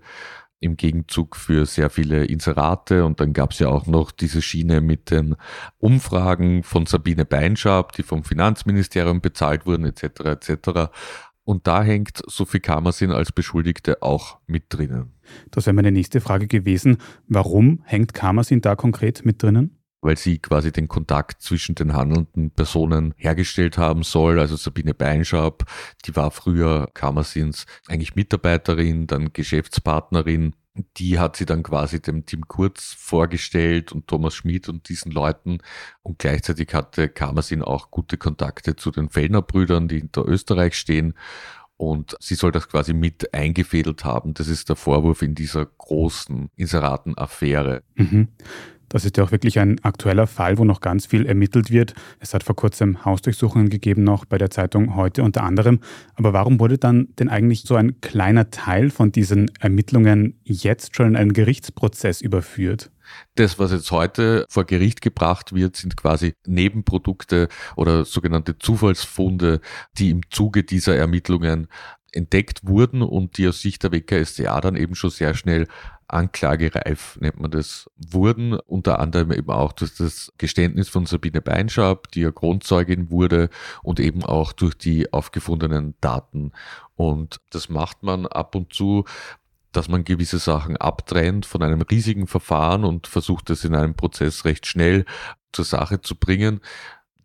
im 0.65 0.77
Gegenzug 0.77 1.35
für 1.35 1.65
sehr 1.65 1.89
viele 1.89 2.25
Inserate. 2.25 3.05
Und 3.05 3.19
dann 3.19 3.33
gab 3.33 3.51
es 3.51 3.59
ja 3.59 3.69
auch 3.69 3.85
noch 3.87 4.11
diese 4.11 4.41
Schiene 4.41 4.81
mit 4.81 5.11
den 5.11 5.35
Umfragen 5.77 6.63
von 6.63 6.85
Sabine 6.85 7.25
Beinschab, 7.25 7.93
die 7.93 8.03
vom 8.03 8.23
Finanzministerium 8.23 9.21
bezahlt 9.21 9.65
wurden, 9.65 9.85
etc. 9.85 10.03
etc. 10.25 10.91
Und 11.43 11.67
da 11.67 11.83
hängt 11.83 12.21
Sophie 12.27 12.59
Kamersin 12.59 13.11
als 13.11 13.31
Beschuldigte 13.31 14.01
auch 14.01 14.39
mit 14.47 14.65
drinnen. 14.69 15.13
Das 15.51 15.67
wäre 15.67 15.75
meine 15.75 15.91
nächste 15.91 16.19
Frage 16.19 16.47
gewesen. 16.47 16.97
Warum 17.27 17.81
hängt 17.85 18.13
Kamersin 18.13 18.61
da 18.61 18.75
konkret 18.75 19.25
mit 19.25 19.41
drinnen? 19.41 19.77
Weil 20.05 20.17
sie 20.17 20.37
quasi 20.39 20.71
den 20.71 20.87
Kontakt 20.87 21.41
zwischen 21.41 21.75
den 21.75 21.93
handelnden 21.93 22.51
Personen 22.51 23.13
hergestellt 23.17 23.77
haben 23.77 24.03
soll. 24.03 24.39
Also 24.39 24.55
Sabine 24.55 24.93
Beinschab, 24.93 25.65
die 26.05 26.15
war 26.15 26.31
früher 26.31 26.89
Kammersins 26.93 27.65
eigentlich 27.87 28.15
Mitarbeiterin, 28.15 29.07
dann 29.07 29.33
Geschäftspartnerin. 29.33 30.53
Die 30.97 31.19
hat 31.19 31.37
sie 31.37 31.45
dann 31.45 31.63
quasi 31.63 32.01
dem 32.01 32.25
Team 32.25 32.47
Kurz 32.47 32.93
vorgestellt 32.97 33.91
und 33.93 34.07
Thomas 34.07 34.35
Schmid 34.35 34.67
und 34.69 34.89
diesen 34.89 35.11
Leuten. 35.11 35.59
Und 36.03 36.19
gleichzeitig 36.19 36.73
hatte 36.73 37.09
Kammersin 37.09 37.61
auch 37.61 37.91
gute 37.91 38.17
Kontakte 38.17 38.75
zu 38.75 38.91
den 38.91 39.09
Fellner 39.09 39.41
Brüdern, 39.41 39.87
die 39.87 39.99
hinter 39.99 40.27
Österreich 40.27 40.77
stehen. 40.77 41.13
Und 41.77 42.15
sie 42.19 42.35
soll 42.35 42.51
das 42.51 42.69
quasi 42.69 42.93
mit 42.93 43.33
eingefädelt 43.33 44.05
haben. 44.05 44.33
Das 44.33 44.47
ist 44.47 44.69
der 44.69 44.75
Vorwurf 44.75 45.21
in 45.21 45.35
dieser 45.35 45.65
großen 45.65 46.49
Inseraten-Affäre. 46.55 47.83
Mhm. 47.95 48.29
Das 48.89 49.05
ist 49.05 49.17
ja 49.17 49.23
auch 49.23 49.31
wirklich 49.31 49.59
ein 49.59 49.83
aktueller 49.83 50.27
Fall, 50.27 50.57
wo 50.57 50.65
noch 50.65 50.81
ganz 50.81 51.05
viel 51.05 51.25
ermittelt 51.25 51.71
wird. 51.71 51.93
Es 52.19 52.33
hat 52.33 52.43
vor 52.43 52.55
kurzem 52.55 53.03
Hausdurchsuchungen 53.05 53.69
gegeben, 53.69 54.03
noch 54.03 54.25
bei 54.25 54.37
der 54.37 54.49
Zeitung 54.49 54.95
heute 54.95 55.23
unter 55.23 55.43
anderem. 55.43 55.79
Aber 56.15 56.33
warum 56.33 56.59
wurde 56.59 56.77
dann 56.77 57.07
denn 57.19 57.29
eigentlich 57.29 57.63
so 57.63 57.75
ein 57.75 57.99
kleiner 58.01 58.51
Teil 58.51 58.89
von 58.89 59.11
diesen 59.11 59.51
Ermittlungen 59.59 60.39
jetzt 60.43 60.95
schon 60.95 61.07
in 61.07 61.15
einen 61.15 61.33
Gerichtsprozess 61.33 62.21
überführt? 62.21 62.91
Das, 63.35 63.59
was 63.59 63.71
jetzt 63.71 63.91
heute 63.91 64.45
vor 64.49 64.65
Gericht 64.65 65.01
gebracht 65.01 65.53
wird, 65.53 65.75
sind 65.75 65.95
quasi 65.95 66.33
Nebenprodukte 66.47 67.49
oder 67.75 68.05
sogenannte 68.05 68.57
Zufallsfunde, 68.57 69.61
die 69.97 70.09
im 70.09 70.21
Zuge 70.31 70.63
dieser 70.63 70.95
Ermittlungen 70.95 71.67
entdeckt 72.11 72.61
wurden 72.63 73.01
und 73.01 73.37
die 73.37 73.47
aus 73.47 73.61
Sicht 73.61 73.83
der 73.83 73.91
WKSDA 73.91 74.59
dann 74.61 74.75
eben 74.75 74.95
schon 74.95 75.09
sehr 75.09 75.35
schnell 75.35 75.67
anklagereif, 76.07 77.17
nennt 77.19 77.39
man 77.39 77.51
das, 77.51 77.89
wurden. 77.97 78.53
Unter 78.53 78.99
anderem 78.99 79.31
eben 79.31 79.49
auch 79.49 79.73
durch 79.73 79.95
das 79.95 80.31
Geständnis 80.37 80.89
von 80.89 81.05
Sabine 81.05 81.41
Beinschab, 81.41 82.11
die 82.11 82.21
ja 82.21 82.31
Grundzeugin 82.31 83.09
wurde 83.09 83.49
und 83.83 83.99
eben 83.99 84.23
auch 84.23 84.53
durch 84.53 84.75
die 84.75 85.11
aufgefundenen 85.13 85.95
Daten. 86.01 86.51
Und 86.95 87.41
das 87.49 87.69
macht 87.69 88.03
man 88.03 88.25
ab 88.25 88.55
und 88.55 88.73
zu 88.73 89.05
dass 89.71 89.89
man 89.89 90.05
gewisse 90.05 90.39
Sachen 90.39 90.77
abtrennt 90.77 91.45
von 91.45 91.61
einem 91.61 91.81
riesigen 91.81 92.27
Verfahren 92.27 92.85
und 92.85 93.07
versucht 93.07 93.49
es 93.49 93.65
in 93.65 93.75
einem 93.75 93.93
Prozess 93.93 94.45
recht 94.45 94.65
schnell 94.65 95.03
zur 95.51 95.65
Sache 95.65 95.99
zu 95.99 96.15
bringen. 96.15 96.61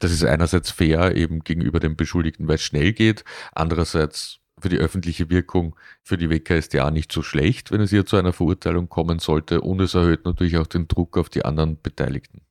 Das 0.01 0.11
ist 0.11 0.25
einerseits 0.25 0.71
fair 0.71 1.15
eben 1.17 1.41
gegenüber 1.45 1.79
dem 1.79 1.95
Beschuldigten, 1.95 2.49
weil 2.49 2.57
es 2.57 2.63
schnell 2.63 2.93
geht. 2.93 3.25
Andererseits 3.53 4.40
für 4.61 4.69
die 4.69 4.79
öffentliche 4.79 5.31
Wirkung 5.31 5.77
für 6.03 6.17
die 6.17 6.31
WKSDA 6.31 6.91
nicht 6.91 7.13
so 7.13 7.23
schlecht, 7.23 7.71
wenn 7.71 7.81
es 7.81 7.91
hier 7.91 8.07
zu 8.07 8.17
einer 8.17 8.33
Verurteilung 8.33 8.89
kommen 8.89 9.19
sollte. 9.19 9.61
Und 9.61 9.81
es 9.81 9.95
erhöht 9.95 10.25
natürlich 10.25 10.57
auch 10.59 10.67
den 10.67 10.89
Druck 10.89 11.17
auf 11.19 11.29
die 11.29 11.45
anderen 11.45 11.81
Beteiligten. 11.81 12.43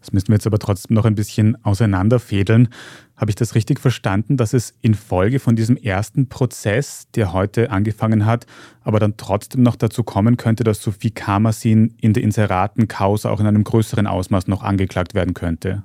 Das 0.00 0.12
müssen 0.12 0.28
wir 0.28 0.34
jetzt 0.34 0.46
aber 0.46 0.58
trotzdem 0.58 0.94
noch 0.94 1.04
ein 1.04 1.14
bisschen 1.14 1.62
auseinanderfädeln. 1.64 2.68
Habe 3.16 3.30
ich 3.30 3.34
das 3.34 3.54
richtig 3.54 3.80
verstanden, 3.80 4.36
dass 4.36 4.52
es 4.52 4.74
infolge 4.80 5.40
von 5.40 5.56
diesem 5.56 5.76
ersten 5.76 6.28
Prozess, 6.28 7.08
der 7.14 7.32
heute 7.32 7.70
angefangen 7.70 8.24
hat, 8.24 8.46
aber 8.82 9.00
dann 9.00 9.16
trotzdem 9.16 9.62
noch 9.62 9.76
dazu 9.76 10.04
kommen 10.04 10.36
könnte, 10.36 10.62
dass 10.62 10.82
Sophie 10.82 11.10
Kamersin 11.10 11.94
in 12.00 12.12
der 12.12 12.22
Inseraten-Causa 12.22 13.28
auch 13.28 13.40
in 13.40 13.46
einem 13.46 13.64
größeren 13.64 14.06
Ausmaß 14.06 14.46
noch 14.46 14.62
angeklagt 14.62 15.14
werden 15.14 15.34
könnte? 15.34 15.82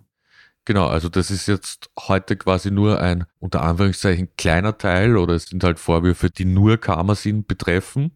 Genau, 0.65 0.87
also 0.87 1.09
das 1.09 1.29
ist 1.29 1.47
jetzt 1.47 1.89
heute 1.99 2.37
quasi 2.37 2.71
nur 2.71 3.01
ein 3.01 3.25
unter 3.39 3.63
Anführungszeichen 3.63 4.29
kleiner 4.37 4.77
Teil 4.77 5.17
oder 5.17 5.33
es 5.33 5.47
sind 5.47 5.63
halt 5.63 5.77
Vorwürfe, 5.77 6.29
die 6.29 6.45
nur 6.45 6.77
Karmasin 6.77 7.45
betreffen. 7.45 8.11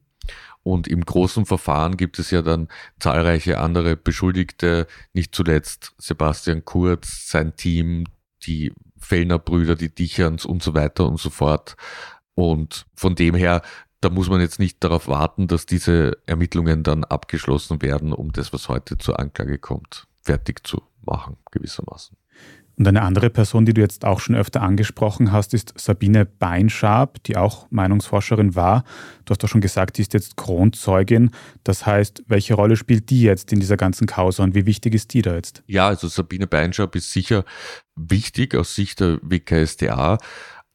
Und 0.64 0.88
im 0.88 1.06
großen 1.06 1.46
Verfahren 1.46 1.96
gibt 1.98 2.20
es 2.20 2.32
ja 2.32 2.42
dann 2.42 2.68
zahlreiche 3.00 3.60
andere 3.60 3.96
Beschuldigte, 3.96 4.88
nicht 5.14 5.34
zuletzt 5.34 5.94
Sebastian 5.98 6.66
Kurz, 6.66 7.30
sein 7.30 7.56
Team, 7.56 8.06
die 8.44 8.74
Fellner 8.98 9.40
Brüder, 9.40 9.76
die 9.76 9.94
Dicherns 9.94 10.46
und 10.46 10.64
so 10.64 10.74
weiter 10.74 11.08
und 11.08 11.20
so 11.20 11.30
fort. 11.30 11.76
Und 12.34 12.86
von 12.96 13.16
dem 13.16 13.36
her, 13.36 13.62
da 14.02 14.10
muss 14.10 14.30
man 14.30 14.42
jetzt 14.42 14.60
nicht 14.60 14.84
darauf 14.84 15.08
warten, 15.08 15.48
dass 15.48 15.66
diese 15.66 16.18
Ermittlungen 16.26 16.84
dann 16.84 17.04
abgeschlossen 17.04 17.82
werden, 17.82 18.14
um 18.14 18.32
das, 18.32 18.54
was 18.54 18.70
heute 18.70 18.98
zur 18.98 19.20
Anklage 19.20 19.60
kommt, 19.60 20.08
fertig 20.22 20.68
zu 20.68 20.82
machen, 21.02 21.38
gewissermaßen. 21.52 22.18
Und 22.78 22.88
eine 22.88 23.02
andere 23.02 23.32
Person, 23.32 23.66
die 23.66 23.74
du 23.74 23.82
jetzt 23.82 24.06
auch 24.06 24.20
schon 24.20 24.36
öfter 24.36 24.62
angesprochen 24.62 25.32
hast, 25.32 25.56
ist 25.56 25.74
Sabine 25.78 26.26
Beinschab, 26.26 27.24
die 27.24 27.36
auch 27.36 27.66
Meinungsforscherin 27.72 28.54
war. 28.54 28.84
Du 29.26 29.32
hast 29.32 29.42
doch 29.42 29.50
schon 29.50 29.62
gesagt, 29.62 29.98
die 29.98 30.04
ist 30.04 30.14
jetzt 30.14 30.38
Kronzeugin. 30.38 31.32
Das 31.64 31.88
heißt, 31.88 32.24
welche 32.28 32.54
Rolle 32.54 32.76
spielt 32.76 33.10
die 33.10 33.24
jetzt 33.24 33.52
in 33.52 33.60
dieser 33.60 33.78
ganzen 33.78 34.06
Causa 34.06 34.44
und 34.44 34.54
wie 34.54 34.68
wichtig 34.68 34.94
ist 34.94 35.12
die 35.16 35.24
da 35.24 35.34
jetzt? 35.34 35.64
Ja, 35.66 35.88
also 35.88 36.08
Sabine 36.08 36.46
Beinschab 36.46 36.96
ist 36.96 37.12
sicher 37.12 37.46
wichtig 37.96 38.54
aus 38.54 38.76
Sicht 38.76 39.00
der 39.00 39.18
WKSDA. 39.24 40.20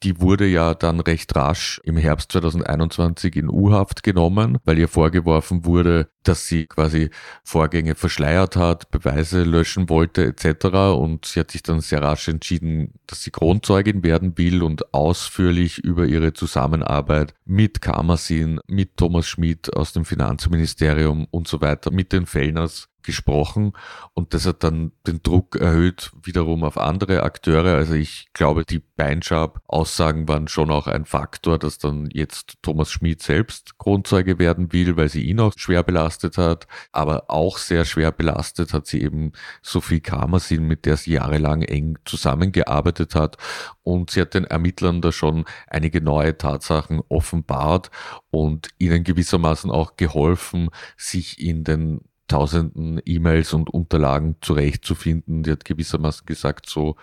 Die 0.02 0.21
wurde 0.21 0.47
ja 0.47 0.75
dann 0.75 0.99
recht 0.99 1.35
rasch 1.37 1.80
im 1.85 1.97
Herbst 1.97 2.32
2021 2.32 3.37
in 3.37 3.49
U-Haft 3.49 4.02
genommen, 4.02 4.59
weil 4.64 4.78
ihr 4.78 4.88
vorgeworfen 4.88 5.64
wurde, 5.64 6.09
dass 6.25 6.49
sie 6.49 6.66
quasi 6.66 7.11
Vorgänge 7.44 7.94
verschleiert 7.94 8.56
hat, 8.56 8.90
Beweise 8.90 9.44
löschen 9.44 9.88
wollte 9.88 10.25
etc. 10.25 10.66
Und 10.97 11.26
sie 11.26 11.40
hat 11.40 11.52
sich 11.52 11.62
dann 11.62 11.80
sehr 11.80 12.02
rasch 12.02 12.28
entschieden, 12.28 12.94
dass 13.06 13.23
sie 13.23 13.30
Kronzeugin 13.30 14.02
werden 14.02 14.37
will 14.38 14.62
und 14.62 14.92
ausführlich 14.92 15.78
über 15.78 16.06
ihre 16.06 16.32
Zusammenarbeit 16.32 17.35
mit 17.44 17.80
Kammersin, 17.80 18.61
mit 18.66 18.97
Thomas 18.97 19.26
Schmidt 19.26 19.75
aus 19.76 19.92
dem 19.92 20.04
Finanzministerium 20.04 21.26
und 21.30 21.47
so 21.47 21.61
weiter, 21.61 21.92
mit 21.92 22.12
den 22.12 22.26
Fellners 22.26 22.88
gesprochen 23.02 23.73
und 24.14 24.35
das 24.35 24.47
hat 24.47 24.62
dann 24.64 24.92
den 25.06 25.23
Druck 25.23 25.56
erhöht 25.56 26.12
wiederum 26.23 26.64
auf 26.64 26.78
andere 26.78 27.23
Akteure. 27.23 27.76
Also 27.76 27.94
ich 27.94 28.28
glaube, 28.32 28.64
die 28.64 28.78
Beinschab-Aussagen 28.78 30.28
waren 30.28 30.49
schon 30.49 30.71
auch 30.71 30.87
ein 30.87 31.04
Faktor, 31.04 31.59
dass 31.59 31.78
dann 31.78 32.09
jetzt 32.12 32.54
Thomas 32.62 32.90
Schmid 32.90 33.23
selbst 33.23 33.78
Kronzeuge 33.78 34.38
werden 34.38 34.73
will, 34.73 34.97
weil 34.97 35.09
sie 35.09 35.23
ihn 35.23 35.40
auch 35.40 35.52
schwer 35.56 35.82
belastet 35.82 36.38
hat. 36.38 36.66
Aber 36.92 37.25
auch 37.28 37.59
sehr 37.59 37.85
schwer 37.85 38.12
belastet 38.12 38.73
hat 38.73 38.87
sie 38.87 39.02
eben 39.02 39.32
Sophie 39.62 40.00
Kamersin, 40.00 40.66
mit 40.66 40.87
der 40.87 40.97
sie 40.97 41.12
jahrelang 41.12 41.62
eng 41.62 41.99
zusammengearbeitet 42.04 43.14
hat. 43.14 43.37
Und 43.82 44.11
sie 44.11 44.21
hat 44.21 44.35
den 44.35 44.44
Ermittlern 44.44 45.00
da 45.00 45.12
schon 45.12 45.44
einige 45.66 46.00
neue 46.00 46.37
Tatsachen 46.37 47.00
offenbart 47.09 47.90
und 48.30 48.68
ihnen 48.78 49.04
gewissermaßen 49.04 49.71
auch 49.71 49.97
geholfen, 49.97 50.71
sich 50.97 51.40
in 51.40 51.64
den 51.64 52.00
tausenden 52.28 53.00
E-Mails 53.04 53.52
und 53.52 53.70
Unterlagen 53.70 54.36
zurechtzufinden. 54.40 55.42
Die 55.42 55.50
hat 55.50 55.64
gewissermaßen 55.64 56.26
gesagt, 56.26 56.68
so, 56.68 56.96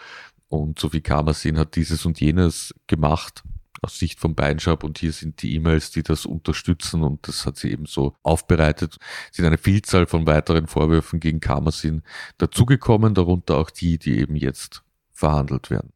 und 0.47 0.79
Sophie 0.79 1.01
Kamersin 1.01 1.59
hat 1.59 1.75
dieses 1.75 2.05
und 2.05 2.19
jenes 2.19 2.73
gemacht 2.87 3.43
aus 3.81 3.97
Sicht 3.97 4.19
von 4.19 4.35
Beinschab 4.35 4.83
und 4.83 4.97
hier 4.97 5.11
sind 5.11 5.41
die 5.41 5.55
E-Mails, 5.55 5.91
die 5.91 6.03
das 6.03 6.25
unterstützen 6.25 7.03
und 7.03 7.27
das 7.27 7.45
hat 7.45 7.57
sie 7.57 7.71
eben 7.71 7.85
so 7.85 8.15
aufbereitet. 8.23 8.97
Es 9.29 9.37
sind 9.37 9.45
eine 9.45 9.57
Vielzahl 9.57 10.05
von 10.05 10.27
weiteren 10.27 10.67
Vorwürfen 10.67 11.19
gegen 11.19 11.39
Kamersin 11.39 12.01
dazugekommen, 12.39 13.13
darunter 13.13 13.57
auch 13.57 13.69
die, 13.69 13.97
die 13.97 14.19
eben 14.19 14.35
jetzt 14.35 14.83
verhandelt 15.11 15.69
werden. 15.69 15.93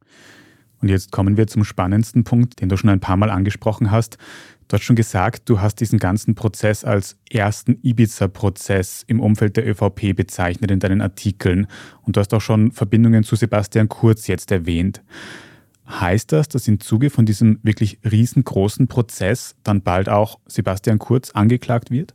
Und 0.80 0.88
jetzt 0.88 1.12
kommen 1.12 1.36
wir 1.36 1.46
zum 1.46 1.64
spannendsten 1.64 2.24
Punkt, 2.24 2.60
den 2.60 2.68
du 2.68 2.76
schon 2.76 2.90
ein 2.90 3.00
paar 3.00 3.16
Mal 3.16 3.30
angesprochen 3.30 3.90
hast. 3.90 4.18
Du 4.68 4.74
hast 4.74 4.82
schon 4.82 4.96
gesagt, 4.96 5.48
du 5.48 5.60
hast 5.60 5.76
diesen 5.76 5.98
ganzen 5.98 6.34
Prozess 6.34 6.84
als 6.84 7.16
ersten 7.30 7.78
Ibiza-Prozess 7.82 9.04
im 9.06 9.20
Umfeld 9.20 9.56
der 9.56 9.66
ÖVP 9.66 10.14
bezeichnet 10.16 10.70
in 10.70 10.80
deinen 10.80 11.00
Artikeln. 11.00 11.66
Und 12.02 12.16
du 12.16 12.20
hast 12.20 12.32
auch 12.34 12.40
schon 12.40 12.72
Verbindungen 12.72 13.24
zu 13.24 13.36
Sebastian 13.36 13.88
Kurz 13.88 14.26
jetzt 14.26 14.50
erwähnt. 14.50 15.02
Heißt 15.88 16.32
das, 16.32 16.48
dass 16.48 16.66
im 16.66 16.80
Zuge 16.80 17.10
von 17.10 17.26
diesem 17.26 17.58
wirklich 17.62 17.98
riesengroßen 18.10 18.88
Prozess 18.88 19.54
dann 19.64 19.82
bald 19.82 20.08
auch 20.08 20.38
Sebastian 20.46 20.98
Kurz 20.98 21.30
angeklagt 21.32 21.90
wird? 21.90 22.14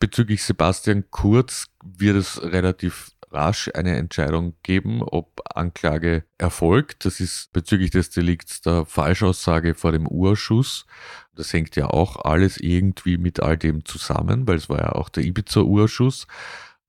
Bezüglich 0.00 0.42
Sebastian 0.42 1.04
Kurz 1.10 1.66
wird 1.84 2.16
es 2.16 2.42
relativ 2.42 3.12
rasch 3.32 3.70
eine 3.74 3.96
Entscheidung 3.96 4.54
geben, 4.62 5.02
ob 5.02 5.40
Anklage 5.54 6.24
erfolgt. 6.38 7.04
Das 7.04 7.20
ist 7.20 7.52
bezüglich 7.52 7.90
des 7.90 8.10
Delikts 8.10 8.60
der 8.60 8.84
Falschaussage 8.86 9.74
vor 9.74 9.92
dem 9.92 10.06
Urschuss. 10.06 10.86
Das 11.34 11.52
hängt 11.52 11.76
ja 11.76 11.88
auch 11.88 12.16
alles 12.24 12.58
irgendwie 12.58 13.16
mit 13.16 13.40
all 13.40 13.56
dem 13.56 13.84
zusammen, 13.84 14.46
weil 14.46 14.56
es 14.56 14.68
war 14.68 14.80
ja 14.80 14.92
auch 14.92 15.08
der 15.08 15.24
Ibiza-Urschuss. 15.24 16.26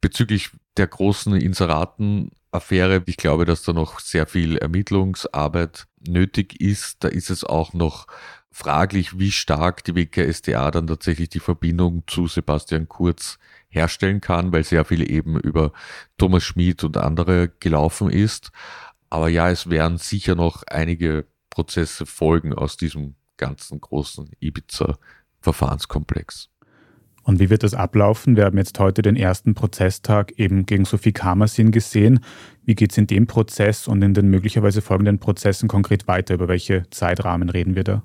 Bezüglich 0.01 0.51
der 0.75 0.88
großen 0.88 1.35
Inseraten-Affäre, 1.35 3.03
ich 3.05 3.17
glaube, 3.17 3.45
dass 3.45 3.63
da 3.63 3.73
noch 3.73 4.00
sehr 4.00 4.27
viel 4.27 4.57
Ermittlungsarbeit 4.57 5.88
nötig 6.05 6.59
ist. 6.59 7.03
Da 7.03 7.07
ist 7.07 7.29
es 7.29 7.43
auch 7.43 7.74
noch 7.74 8.07
fraglich, 8.51 9.18
wie 9.18 9.31
stark 9.31 9.83
die 9.83 9.96
WKSDA 9.96 10.72
dann 10.72 10.87
tatsächlich 10.87 11.29
die 11.29 11.39
Verbindung 11.39 12.03
zu 12.07 12.27
Sebastian 12.27 12.87
Kurz 12.87 13.39
herstellen 13.74 14.22
kann, 14.22 14.53
weil 14.53 14.64
sehr 14.64 14.86
viel 14.86 15.09
eben 15.09 15.40
über 15.40 15.72
Thomas 16.18 16.44
Schmid 16.44 16.83
und 16.83 16.98
andere 16.98 17.50
gelaufen 17.59 18.09
ist. 18.09 18.51
Aber 19.09 19.29
ja, 19.29 19.50
es 19.50 19.70
werden 19.70 19.98
sicher 19.98 20.36
noch 20.36 20.64
einige 20.68 21.25
Prozesse 21.50 22.05
folgen 22.05 22.53
aus 22.53 22.77
diesem 22.77 23.16
ganzen 23.38 23.81
großen 23.81 24.29
Ibiza-Verfahrenskomplex. 24.40 26.50
Und 27.24 27.40
wie 27.40 27.50
wird 27.50 27.64
das 27.64 27.74
ablaufen? 27.74 28.36
Wir 28.36 28.46
haben 28.46 28.57
jetzt 28.57 28.77
heute 28.79 29.01
den 29.01 29.16
ersten 29.16 29.53
Prozesstag 29.53 30.33
eben 30.38 30.66
gegen 30.66 30.83
Sophie 30.83 31.14
Kamersin 31.14 31.72
gesehen. 31.72 32.20
Wie 32.66 32.75
geht 32.75 32.92
es 32.92 32.98
in 32.98 33.07
dem 33.07 33.27
Prozess 33.27 33.88
und 33.88 34.01
in 34.01 34.14
den 34.14 34.29
möglicherweise 34.29 34.81
folgenden 34.81 35.20
Prozessen 35.20 35.70
konkret 35.70 36.07
weiter? 36.07 36.33
Über 36.33 36.50
welche 36.50 36.83
Zeitrahmen 36.90 37.50
reden 37.50 37.75
wir 37.75 37.86
da? 37.86 38.03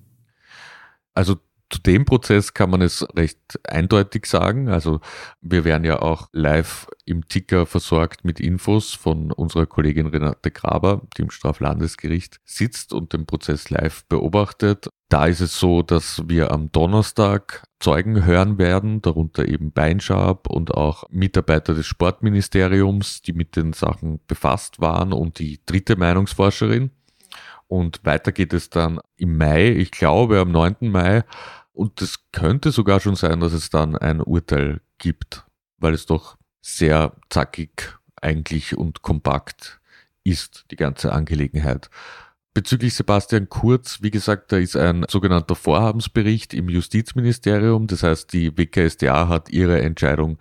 Also 1.14 1.38
zu 1.70 1.80
dem 1.82 2.04
Prozess 2.04 2.54
kann 2.54 2.70
man 2.70 2.80
es 2.80 3.06
recht 3.14 3.60
eindeutig 3.68 4.26
sagen. 4.26 4.68
Also 4.68 5.00
wir 5.40 5.64
werden 5.64 5.84
ja 5.84 6.00
auch 6.00 6.28
live 6.32 6.86
im 7.04 7.28
Ticker 7.28 7.66
versorgt 7.66 8.24
mit 8.24 8.40
Infos 8.40 8.94
von 8.94 9.32
unserer 9.32 9.66
Kollegin 9.66 10.06
Renate 10.06 10.50
Graber, 10.50 11.02
die 11.16 11.22
im 11.22 11.30
Straflandesgericht 11.30 12.40
sitzt 12.44 12.92
und 12.92 13.12
den 13.12 13.26
Prozess 13.26 13.68
live 13.68 14.04
beobachtet. 14.06 14.88
Da 15.10 15.26
ist 15.26 15.40
es 15.40 15.58
so, 15.58 15.82
dass 15.82 16.22
wir 16.26 16.52
am 16.52 16.72
Donnerstag 16.72 17.64
Zeugen 17.80 18.24
hören 18.24 18.58
werden, 18.58 19.00
darunter 19.02 19.46
eben 19.46 19.72
Beinschab 19.72 20.48
und 20.48 20.74
auch 20.74 21.04
Mitarbeiter 21.10 21.74
des 21.74 21.86
Sportministeriums, 21.86 23.22
die 23.22 23.32
mit 23.32 23.56
den 23.56 23.72
Sachen 23.72 24.20
befasst 24.26 24.80
waren 24.80 25.12
und 25.12 25.38
die 25.38 25.60
dritte 25.64 25.96
Meinungsforscherin. 25.96 26.90
Und 27.68 28.00
weiter 28.04 28.32
geht 28.32 28.54
es 28.54 28.70
dann 28.70 28.98
im 29.18 29.36
Mai, 29.36 29.68
ich 29.68 29.90
glaube 29.90 30.40
am 30.40 30.50
9. 30.50 30.76
Mai. 30.80 31.22
Und 31.78 32.02
es 32.02 32.32
könnte 32.32 32.72
sogar 32.72 32.98
schon 32.98 33.14
sein, 33.14 33.38
dass 33.38 33.52
es 33.52 33.70
dann 33.70 33.94
ein 33.94 34.20
Urteil 34.20 34.80
gibt, 34.98 35.44
weil 35.76 35.94
es 35.94 36.06
doch 36.06 36.36
sehr 36.60 37.14
zackig 37.30 37.96
eigentlich 38.20 38.76
und 38.76 39.02
kompakt 39.02 39.80
ist, 40.24 40.64
die 40.72 40.76
ganze 40.76 41.12
Angelegenheit. 41.12 41.88
Bezüglich 42.52 42.94
Sebastian 42.94 43.48
Kurz, 43.48 44.02
wie 44.02 44.10
gesagt, 44.10 44.50
da 44.50 44.56
ist 44.56 44.74
ein 44.74 45.06
sogenannter 45.08 45.54
Vorhabensbericht 45.54 46.52
im 46.52 46.68
Justizministerium. 46.68 47.86
Das 47.86 48.02
heißt, 48.02 48.32
die 48.32 48.58
WKSDA 48.58 49.28
hat 49.28 49.48
ihre 49.48 49.80
Entscheidung 49.80 50.38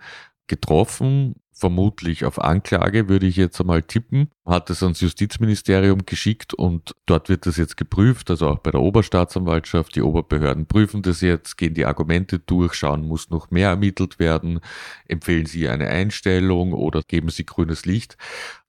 getroffen 0.48 1.36
vermutlich 1.58 2.24
auf 2.24 2.40
Anklage, 2.40 3.08
würde 3.08 3.26
ich 3.26 3.36
jetzt 3.36 3.60
einmal 3.60 3.82
tippen, 3.82 4.30
hat 4.46 4.70
es 4.70 4.82
ans 4.82 5.00
Justizministerium 5.00 6.06
geschickt 6.06 6.54
und 6.54 6.94
dort 7.06 7.28
wird 7.28 7.46
das 7.46 7.56
jetzt 7.56 7.76
geprüft, 7.76 8.30
also 8.30 8.48
auch 8.48 8.58
bei 8.60 8.70
der 8.70 8.80
Oberstaatsanwaltschaft. 8.80 9.96
Die 9.96 10.02
Oberbehörden 10.02 10.66
prüfen 10.66 11.02
das 11.02 11.20
jetzt, 11.20 11.56
gehen 11.58 11.74
die 11.74 11.86
Argumente 11.86 12.38
durch, 12.38 12.74
schauen, 12.74 13.06
muss 13.06 13.30
noch 13.30 13.50
mehr 13.50 13.70
ermittelt 13.70 14.18
werden, 14.18 14.60
empfehlen 15.06 15.46
sie 15.46 15.68
eine 15.68 15.88
Einstellung 15.88 16.72
oder 16.72 17.02
geben 17.02 17.28
sie 17.28 17.44
grünes 17.44 17.84
Licht. 17.84 18.16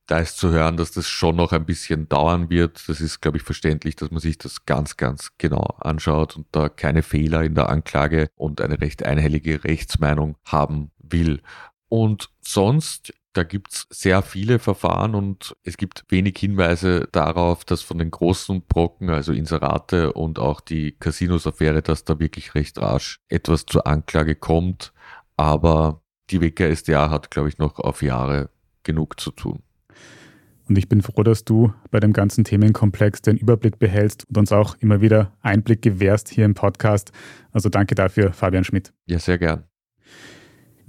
Da 0.09 0.17
ist 0.17 0.39
zu 0.39 0.49
hören, 0.49 0.75
dass 0.75 0.89
das 0.89 1.07
schon 1.07 1.35
noch 1.35 1.51
ein 1.51 1.65
bisschen 1.67 2.09
dauern 2.09 2.49
wird. 2.49 2.89
Das 2.89 2.99
ist, 2.99 3.21
glaube 3.21 3.37
ich, 3.37 3.43
verständlich, 3.43 3.95
dass 3.95 4.09
man 4.09 4.19
sich 4.19 4.39
das 4.39 4.65
ganz, 4.65 4.97
ganz 4.97 5.29
genau 5.37 5.75
anschaut 5.81 6.35
und 6.35 6.47
da 6.51 6.67
keine 6.67 7.03
Fehler 7.03 7.43
in 7.43 7.53
der 7.53 7.69
Anklage 7.69 8.31
und 8.35 8.59
eine 8.59 8.81
recht 8.81 9.03
einhellige 9.03 9.63
Rechtsmeinung 9.63 10.35
haben 10.47 10.89
will. 10.97 11.43
Und 11.89 12.29
sonst, 12.41 13.13
da 13.33 13.43
gibt's 13.43 13.87
sehr 13.89 14.21
viele 14.21 14.59
Verfahren 14.59 15.15
und 15.15 15.55
es 15.63 15.77
gibt 15.77 16.05
wenig 16.09 16.37
Hinweise 16.37 17.07
darauf, 17.11 17.65
dass 17.65 17.81
von 17.81 17.97
den 17.97 18.11
großen 18.11 18.61
Brocken, 18.67 19.09
also 19.09 19.33
Inserate 19.33 20.13
und 20.13 20.39
auch 20.39 20.61
die 20.61 20.93
Casinos-Affäre, 20.93 21.81
dass 21.81 22.05
da 22.05 22.19
wirklich 22.19 22.55
recht 22.55 22.79
rasch 22.79 23.19
etwas 23.27 23.65
zur 23.65 23.87
Anklage 23.87 24.35
kommt. 24.35 24.93
Aber 25.37 26.01
die 26.29 26.41
WKSDA 26.41 27.09
hat, 27.09 27.31
glaube 27.31 27.49
ich, 27.49 27.57
noch 27.57 27.79
auf 27.79 28.01
Jahre 28.01 28.49
genug 28.83 29.19
zu 29.19 29.31
tun. 29.31 29.63
Und 30.67 30.77
ich 30.77 30.87
bin 30.87 31.01
froh, 31.01 31.23
dass 31.23 31.43
du 31.43 31.73
bei 31.89 31.99
dem 31.99 32.13
ganzen 32.13 32.43
Themenkomplex 32.43 33.23
den 33.23 33.37
Überblick 33.37 33.79
behältst 33.79 34.25
und 34.29 34.37
uns 34.37 34.51
auch 34.51 34.75
immer 34.79 35.01
wieder 35.01 35.35
Einblick 35.41 35.81
gewährst 35.81 36.29
hier 36.29 36.45
im 36.45 36.53
Podcast. 36.53 37.11
Also 37.51 37.69
danke 37.69 37.95
dafür, 37.95 38.33
Fabian 38.33 38.63
Schmidt. 38.63 38.93
Ja, 39.07 39.17
sehr 39.17 39.39
gern. 39.39 39.63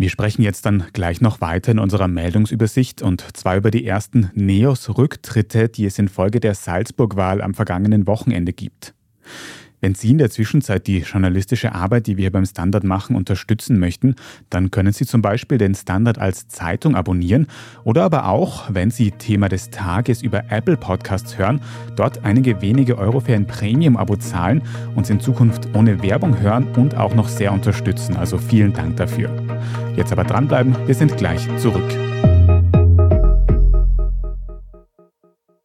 Wir 0.01 0.09
sprechen 0.09 0.41
jetzt 0.41 0.65
dann 0.65 0.87
gleich 0.95 1.21
noch 1.21 1.43
weiter 1.43 1.73
in 1.73 1.79
unserer 1.79 2.09
Meldungsübersicht 2.09 3.03
und 3.03 3.37
zwar 3.37 3.57
über 3.57 3.71
die 3.71 3.85
ersten 3.85 4.31
NEOS-Rücktritte, 4.33 5.69
die 5.69 5.85
es 5.85 5.99
infolge 5.99 6.41
der 6.41 6.55
Salzburg-Wahl 6.55 7.43
am 7.43 7.53
vergangenen 7.53 8.07
Wochenende 8.07 8.55
gibt. 8.55 8.95
Wenn 9.81 9.95
Sie 9.95 10.11
in 10.11 10.19
der 10.19 10.31
Zwischenzeit 10.31 10.87
die 10.87 10.99
journalistische 10.99 11.75
Arbeit, 11.75 12.07
die 12.07 12.19
wir 12.19 12.31
beim 12.31 12.45
Standard 12.45 12.85
machen, 12.85 13.17
unterstützen 13.17 13.79
möchten, 13.79 14.15
dann 14.51 14.71
können 14.71 14.93
Sie 14.93 15.07
zum 15.07 15.23
Beispiel 15.23 15.57
den 15.57 15.75
Standard 15.75 16.19
als 16.19 16.49
Zeitung 16.49 16.95
abonnieren 16.95 17.47
oder 17.83 18.05
aber 18.05 18.27
auch, 18.27 18.65
wenn 18.69 18.91
Sie 18.91 19.11
Thema 19.11 19.49
des 19.49 19.71
Tages 19.71 20.21
über 20.21 20.45
Apple 20.51 20.77
Podcasts 20.77 21.39
hören, 21.39 21.63
dort 21.97 22.25
einige 22.25 22.61
wenige 22.61 22.99
Euro 22.99 23.21
für 23.21 23.35
ein 23.35 23.47
Premium-Abo 23.47 24.17
zahlen, 24.17 24.63
uns 24.97 25.09
in 25.09 25.21
Zukunft 25.21 25.69
ohne 25.75 26.03
Werbung 26.03 26.39
hören 26.41 26.69
und 26.77 26.97
auch 26.97 27.15
noch 27.15 27.29
sehr 27.29 27.53
unterstützen. 27.53 28.17
Also 28.17 28.37
vielen 28.37 28.75
Dank 28.75 28.99
dafür. 28.99 29.31
Jetzt 29.97 30.13
aber 30.13 30.25
dranbleiben, 30.25 30.77
wir 30.87 30.95
sind 30.95 31.17
gleich 31.17 31.49
zurück. 31.57 31.91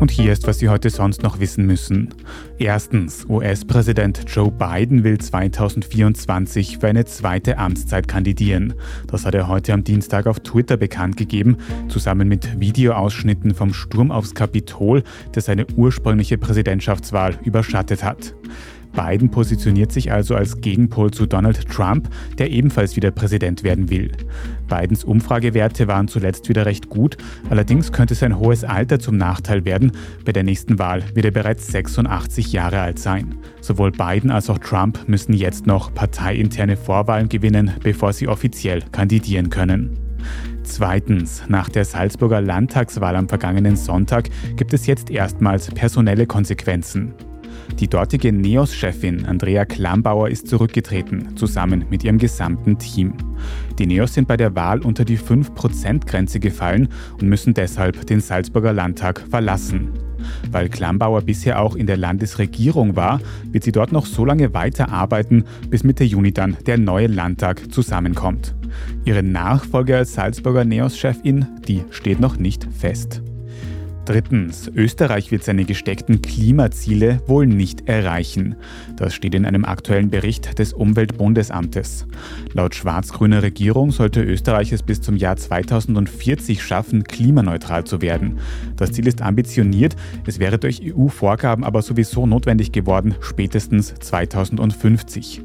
Und 0.00 0.10
hier 0.10 0.32
ist, 0.32 0.46
was 0.46 0.58
Sie 0.58 0.70
heute 0.70 0.88
sonst 0.88 1.22
noch 1.22 1.40
wissen 1.40 1.66
müssen. 1.66 2.08
Erstens, 2.58 3.26
US-Präsident 3.28 4.24
Joe 4.28 4.50
Biden 4.50 5.04
will 5.04 5.18
2024 5.18 6.78
für 6.78 6.88
eine 6.88 7.04
zweite 7.04 7.58
Amtszeit 7.58 8.08
kandidieren. 8.08 8.72
Das 9.08 9.26
hat 9.26 9.34
er 9.34 9.46
heute 9.46 9.74
am 9.74 9.84
Dienstag 9.84 10.26
auf 10.26 10.40
Twitter 10.40 10.78
bekannt 10.78 11.18
gegeben, 11.18 11.58
zusammen 11.88 12.28
mit 12.28 12.58
Videoausschnitten 12.58 13.54
vom 13.54 13.74
Sturm 13.74 14.10
aufs 14.10 14.34
Kapitol, 14.34 15.02
der 15.34 15.42
seine 15.42 15.66
ursprüngliche 15.76 16.38
Präsidentschaftswahl 16.38 17.38
überschattet 17.44 18.02
hat. 18.02 18.34
Biden 18.92 19.30
positioniert 19.30 19.92
sich 19.92 20.12
also 20.12 20.34
als 20.34 20.60
Gegenpol 20.60 21.10
zu 21.10 21.26
Donald 21.26 21.68
Trump, 21.68 22.08
der 22.38 22.50
ebenfalls 22.50 22.96
wieder 22.96 23.10
Präsident 23.10 23.62
werden 23.62 23.90
will. 23.90 24.10
Bidens 24.70 25.04
Umfragewerte 25.04 25.86
waren 25.86 26.08
zuletzt 26.08 26.48
wieder 26.48 26.64
recht 26.64 26.88
gut, 26.88 27.18
allerdings 27.50 27.92
könnte 27.92 28.14
sein 28.14 28.38
hohes 28.38 28.64
Alter 28.64 28.98
zum 28.98 29.18
Nachteil 29.18 29.66
werden. 29.66 29.92
Bei 30.24 30.32
der 30.32 30.44
nächsten 30.44 30.78
Wahl 30.78 31.02
wird 31.12 31.26
er 31.26 31.32
bereits 31.32 31.66
86 31.66 32.54
Jahre 32.54 32.80
alt 32.80 32.98
sein. 32.98 33.34
Sowohl 33.60 33.90
Biden 33.90 34.30
als 34.30 34.48
auch 34.48 34.58
Trump 34.58 35.06
müssen 35.06 35.34
jetzt 35.34 35.66
noch 35.66 35.92
parteiinterne 35.92 36.78
Vorwahlen 36.78 37.28
gewinnen, 37.28 37.72
bevor 37.82 38.14
sie 38.14 38.28
offiziell 38.28 38.82
kandidieren 38.92 39.50
können. 39.50 39.98
Zweitens, 40.62 41.42
nach 41.48 41.68
der 41.68 41.84
Salzburger 41.84 42.40
Landtagswahl 42.40 43.16
am 43.16 43.28
vergangenen 43.28 43.76
Sonntag 43.76 44.28
gibt 44.56 44.72
es 44.72 44.86
jetzt 44.86 45.10
erstmals 45.10 45.68
personelle 45.70 46.26
Konsequenzen. 46.26 47.12
Die 47.78 47.88
dortige 47.88 48.32
NEOS-Chefin 48.32 49.24
Andrea 49.24 49.64
Klambauer 49.64 50.28
ist 50.28 50.48
zurückgetreten, 50.48 51.36
zusammen 51.36 51.84
mit 51.90 52.04
ihrem 52.04 52.18
gesamten 52.18 52.78
Team. 52.78 53.14
Die 53.78 53.86
NEOS 53.86 54.14
sind 54.14 54.28
bei 54.28 54.36
der 54.36 54.54
Wahl 54.54 54.80
unter 54.80 55.04
die 55.04 55.18
5%-Grenze 55.18 56.40
gefallen 56.40 56.88
und 57.20 57.28
müssen 57.28 57.54
deshalb 57.54 58.06
den 58.06 58.20
Salzburger 58.20 58.72
Landtag 58.72 59.24
verlassen. 59.30 59.90
Weil 60.50 60.68
Klambauer 60.68 61.22
bisher 61.22 61.60
auch 61.60 61.76
in 61.76 61.86
der 61.86 61.96
Landesregierung 61.96 62.96
war, 62.96 63.20
wird 63.50 63.64
sie 63.64 63.72
dort 63.72 63.92
noch 63.92 64.06
so 64.06 64.24
lange 64.24 64.52
weiterarbeiten, 64.52 65.44
bis 65.68 65.84
Mitte 65.84 66.04
Juni 66.04 66.32
dann 66.32 66.56
der 66.66 66.78
neue 66.78 67.06
Landtag 67.06 67.72
zusammenkommt. 67.72 68.54
Ihre 69.04 69.22
Nachfolge 69.22 69.96
als 69.96 70.14
Salzburger 70.14 70.64
NEOS-Chefin, 70.64 71.46
die 71.66 71.84
steht 71.90 72.20
noch 72.20 72.36
nicht 72.36 72.68
fest. 72.78 73.22
Drittens, 74.10 74.68
Österreich 74.74 75.30
wird 75.30 75.44
seine 75.44 75.64
gesteckten 75.64 76.20
Klimaziele 76.20 77.22
wohl 77.28 77.46
nicht 77.46 77.88
erreichen. 77.88 78.56
Das 78.96 79.14
steht 79.14 79.36
in 79.36 79.46
einem 79.46 79.64
aktuellen 79.64 80.10
Bericht 80.10 80.58
des 80.58 80.72
Umweltbundesamtes. 80.72 82.08
Laut 82.52 82.74
schwarz-grüner 82.74 83.44
Regierung 83.44 83.92
sollte 83.92 84.24
Österreich 84.24 84.72
es 84.72 84.82
bis 84.82 85.00
zum 85.00 85.14
Jahr 85.14 85.36
2040 85.36 86.60
schaffen, 86.60 87.04
klimaneutral 87.04 87.84
zu 87.84 88.02
werden. 88.02 88.40
Das 88.74 88.90
Ziel 88.90 89.06
ist 89.06 89.22
ambitioniert, 89.22 89.94
es 90.26 90.40
wäre 90.40 90.58
durch 90.58 90.82
EU-Vorgaben 90.82 91.62
aber 91.62 91.80
sowieso 91.80 92.26
notwendig 92.26 92.72
geworden, 92.72 93.14
spätestens 93.20 93.94
2050. 93.94 95.44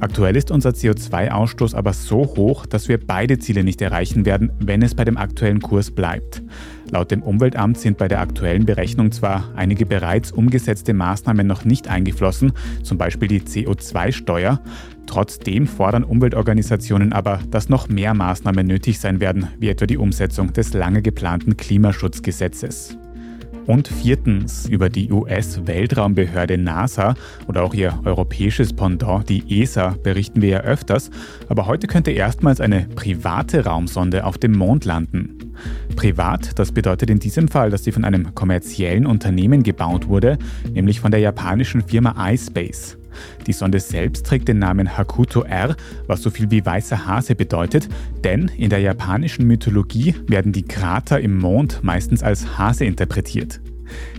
Aktuell 0.00 0.36
ist 0.36 0.50
unser 0.50 0.70
CO2-Ausstoß 0.70 1.74
aber 1.74 1.92
so 1.92 2.24
hoch, 2.24 2.64
dass 2.64 2.88
wir 2.88 3.04
beide 3.04 3.38
Ziele 3.38 3.64
nicht 3.64 3.82
erreichen 3.82 4.24
werden, 4.24 4.50
wenn 4.60 4.80
es 4.80 4.94
bei 4.94 5.04
dem 5.04 5.18
aktuellen 5.18 5.60
Kurs 5.60 5.90
bleibt. 5.90 6.42
Laut 6.90 7.10
dem 7.10 7.22
Umweltamt 7.22 7.78
sind 7.78 7.98
bei 7.98 8.08
der 8.08 8.20
aktuellen 8.20 8.64
Berechnung 8.64 9.12
zwar 9.12 9.52
einige 9.54 9.84
bereits 9.84 10.32
umgesetzte 10.32 10.94
Maßnahmen 10.94 11.46
noch 11.46 11.64
nicht 11.64 11.88
eingeflossen, 11.88 12.52
zum 12.82 12.96
Beispiel 12.96 13.28
die 13.28 13.40
CO2-Steuer. 13.40 14.60
Trotzdem 15.06 15.66
fordern 15.66 16.04
Umweltorganisationen 16.04 17.12
aber, 17.12 17.40
dass 17.50 17.68
noch 17.68 17.88
mehr 17.88 18.14
Maßnahmen 18.14 18.66
nötig 18.66 19.00
sein 19.00 19.20
werden, 19.20 19.48
wie 19.58 19.68
etwa 19.68 19.86
die 19.86 19.98
Umsetzung 19.98 20.52
des 20.52 20.72
lange 20.72 21.02
geplanten 21.02 21.56
Klimaschutzgesetzes. 21.56 22.96
Und 23.66 23.88
viertens, 23.88 24.66
über 24.66 24.88
die 24.88 25.12
US-Weltraumbehörde 25.12 26.56
NASA 26.56 27.14
oder 27.48 27.64
auch 27.64 27.74
ihr 27.74 28.00
europäisches 28.06 28.72
Pendant, 28.72 29.28
die 29.28 29.60
ESA, 29.60 29.94
berichten 30.02 30.40
wir 30.40 30.48
ja 30.48 30.60
öfters, 30.60 31.10
aber 31.50 31.66
heute 31.66 31.86
könnte 31.86 32.10
erstmals 32.10 32.62
eine 32.62 32.88
private 32.94 33.66
Raumsonde 33.66 34.24
auf 34.24 34.38
dem 34.38 34.52
Mond 34.52 34.86
landen. 34.86 35.47
Privat, 35.96 36.58
das 36.58 36.72
bedeutet 36.72 37.10
in 37.10 37.18
diesem 37.18 37.48
Fall, 37.48 37.70
dass 37.70 37.84
sie 37.84 37.92
von 37.92 38.04
einem 38.04 38.34
kommerziellen 38.34 39.06
Unternehmen 39.06 39.62
gebaut 39.62 40.08
wurde, 40.08 40.38
nämlich 40.72 41.00
von 41.00 41.10
der 41.10 41.20
japanischen 41.20 41.82
Firma 41.82 42.30
iSpace. 42.30 42.96
Die 43.46 43.52
Sonde 43.52 43.80
selbst 43.80 44.26
trägt 44.26 44.48
den 44.48 44.58
Namen 44.58 44.96
Hakuto 44.96 45.42
R, 45.42 45.76
was 46.06 46.22
so 46.22 46.30
viel 46.30 46.50
wie 46.50 46.64
weißer 46.64 47.06
Hase 47.06 47.34
bedeutet, 47.34 47.88
denn 48.24 48.50
in 48.56 48.70
der 48.70 48.80
japanischen 48.80 49.46
Mythologie 49.46 50.14
werden 50.26 50.52
die 50.52 50.64
Krater 50.64 51.20
im 51.20 51.38
Mond 51.38 51.80
meistens 51.82 52.22
als 52.22 52.58
Hase 52.58 52.84
interpretiert. 52.84 53.60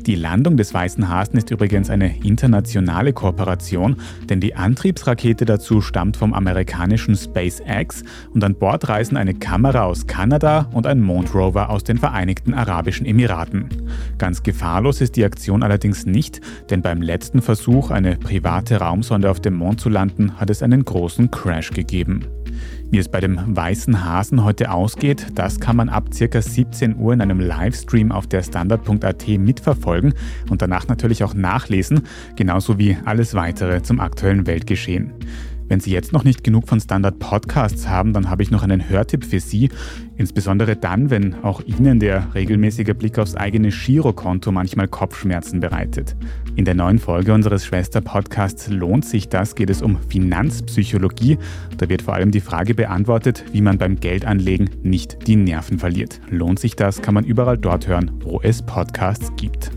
Die 0.06 0.16
Landung 0.16 0.58
des 0.58 0.74
Weißen 0.74 1.10
Hasen 1.10 1.38
ist 1.38 1.52
übrigens 1.52 1.90
eine 1.90 2.18
internationale 2.24 3.14
Kooperation, 3.14 3.98
denn 4.30 4.40
die 4.40 4.56
Antriebsrakete 4.56 5.46
dazu 5.46 5.82
stammt 5.82 6.18
vom 6.18 6.34
amerikanischen 6.34 7.16
SpaceX 7.16 8.04
und 8.34 8.44
an 8.44 8.56
Bord 8.56 8.88
reisen 8.90 9.18
eine 9.18 9.34
Kamera 9.34 9.84
aus 9.84 10.08
Kanada 10.08 10.70
und 10.74 10.88
ein 10.88 11.00
Mondrover 11.00 11.70
aus 11.70 11.84
den 11.84 11.98
Vereinigten 11.98 12.54
Arabischen 12.54 13.06
Emiraten. 13.06 13.70
Ganz 14.18 14.44
gefahrlos 14.44 15.02
ist 15.02 15.16
die 15.16 15.26
Aktion 15.26 15.64
allerdings 15.64 16.06
nicht, 16.06 16.42
denn 16.70 16.82
beim 16.82 17.02
letzten 17.02 17.42
Versuch, 17.42 17.92
eine 17.92 18.18
private 18.18 18.78
Raumsonde 18.78 19.30
auf 19.30 19.40
dem 19.40 19.56
Mond 19.56 19.80
zu 19.82 19.90
landen, 19.90 20.40
hat 20.40 20.50
es 20.50 20.64
einen 20.64 20.84
großen 20.86 21.32
Crash 21.32 21.72
gegeben. 21.72 22.26
Wie 22.92 22.98
es 22.98 23.08
bei 23.08 23.20
dem 23.20 23.56
weißen 23.56 24.04
Hasen 24.04 24.44
heute 24.44 24.72
ausgeht, 24.72 25.28
das 25.36 25.60
kann 25.60 25.76
man 25.76 25.90
ab 25.90 26.06
ca. 26.18 26.42
17 26.42 26.98
Uhr 26.98 27.14
in 27.14 27.22
einem 27.22 27.40
Livestream 27.40 28.12
auf 28.12 28.26
der 28.26 28.42
Standard.at 28.42 29.28
mitverfolgen 29.28 30.14
und 30.50 30.62
danach 30.62 30.88
natürlich 30.88 31.24
auch 31.24 31.34
nachlesen, 31.34 32.02
genauso 32.36 32.80
wie 32.80 32.98
alles 33.06 33.36
weitere 33.36 33.84
zum 33.84 34.00
aktuellen 34.00 34.48
Weltgeschehen. 34.48 35.12
Wenn 35.70 35.80
Sie 35.80 35.92
jetzt 35.92 36.14
noch 36.14 36.24
nicht 36.24 36.44
genug 36.44 36.68
von 36.68 36.80
Standard 36.80 37.20
Podcasts 37.20 37.88
haben, 37.88 38.12
dann 38.12 38.30
habe 38.32 38.42
ich 38.42 38.50
noch 38.50 38.64
einen 38.64 38.90
Hörtipp 38.90 39.24
für 39.24 39.40
Sie. 39.40 39.70
Insbesondere 40.18 40.76
dann, 40.76 41.12
wenn 41.12 41.36
auch 41.44 41.62
Ihnen 41.62 42.00
der 42.00 42.34
regelmäßige 42.34 42.96
Blick 42.98 43.20
aufs 43.20 43.36
eigene 43.36 43.70
Girokonto 43.70 44.52
manchmal 44.52 44.88
Kopfschmerzen 44.88 45.60
bereitet. 45.60 46.16
In 46.56 46.66
der 46.66 46.74
neuen 46.74 46.98
Folge 46.98 47.34
unseres 47.34 47.68
Schwester-Podcasts 47.68 48.70
Lohnt 48.70 49.06
sich 49.06 49.30
das? 49.30 49.54
geht 49.54 49.70
es 49.70 49.84
um 49.84 50.00
Finanzpsychologie. 50.10 51.38
Da 51.78 51.88
wird 51.88 52.02
vor 52.02 52.16
allem 52.16 52.32
die 52.32 52.42
Frage 52.42 52.74
beantwortet, 52.74 53.46
wie 53.52 53.62
man 53.62 53.78
beim 53.78 54.00
Geldanlegen 54.00 54.72
nicht 54.82 55.28
die 55.28 55.36
Nerven 55.36 55.78
verliert. 55.78 56.20
Lohnt 56.32 56.58
sich 56.58 56.76
das? 56.76 57.04
Kann 57.04 57.14
man 57.14 57.26
überall 57.26 57.60
dort 57.60 57.88
hören, 57.88 58.10
wo 58.22 58.42
es 58.42 58.64
Podcasts 58.64 59.32
gibt. 59.38 59.72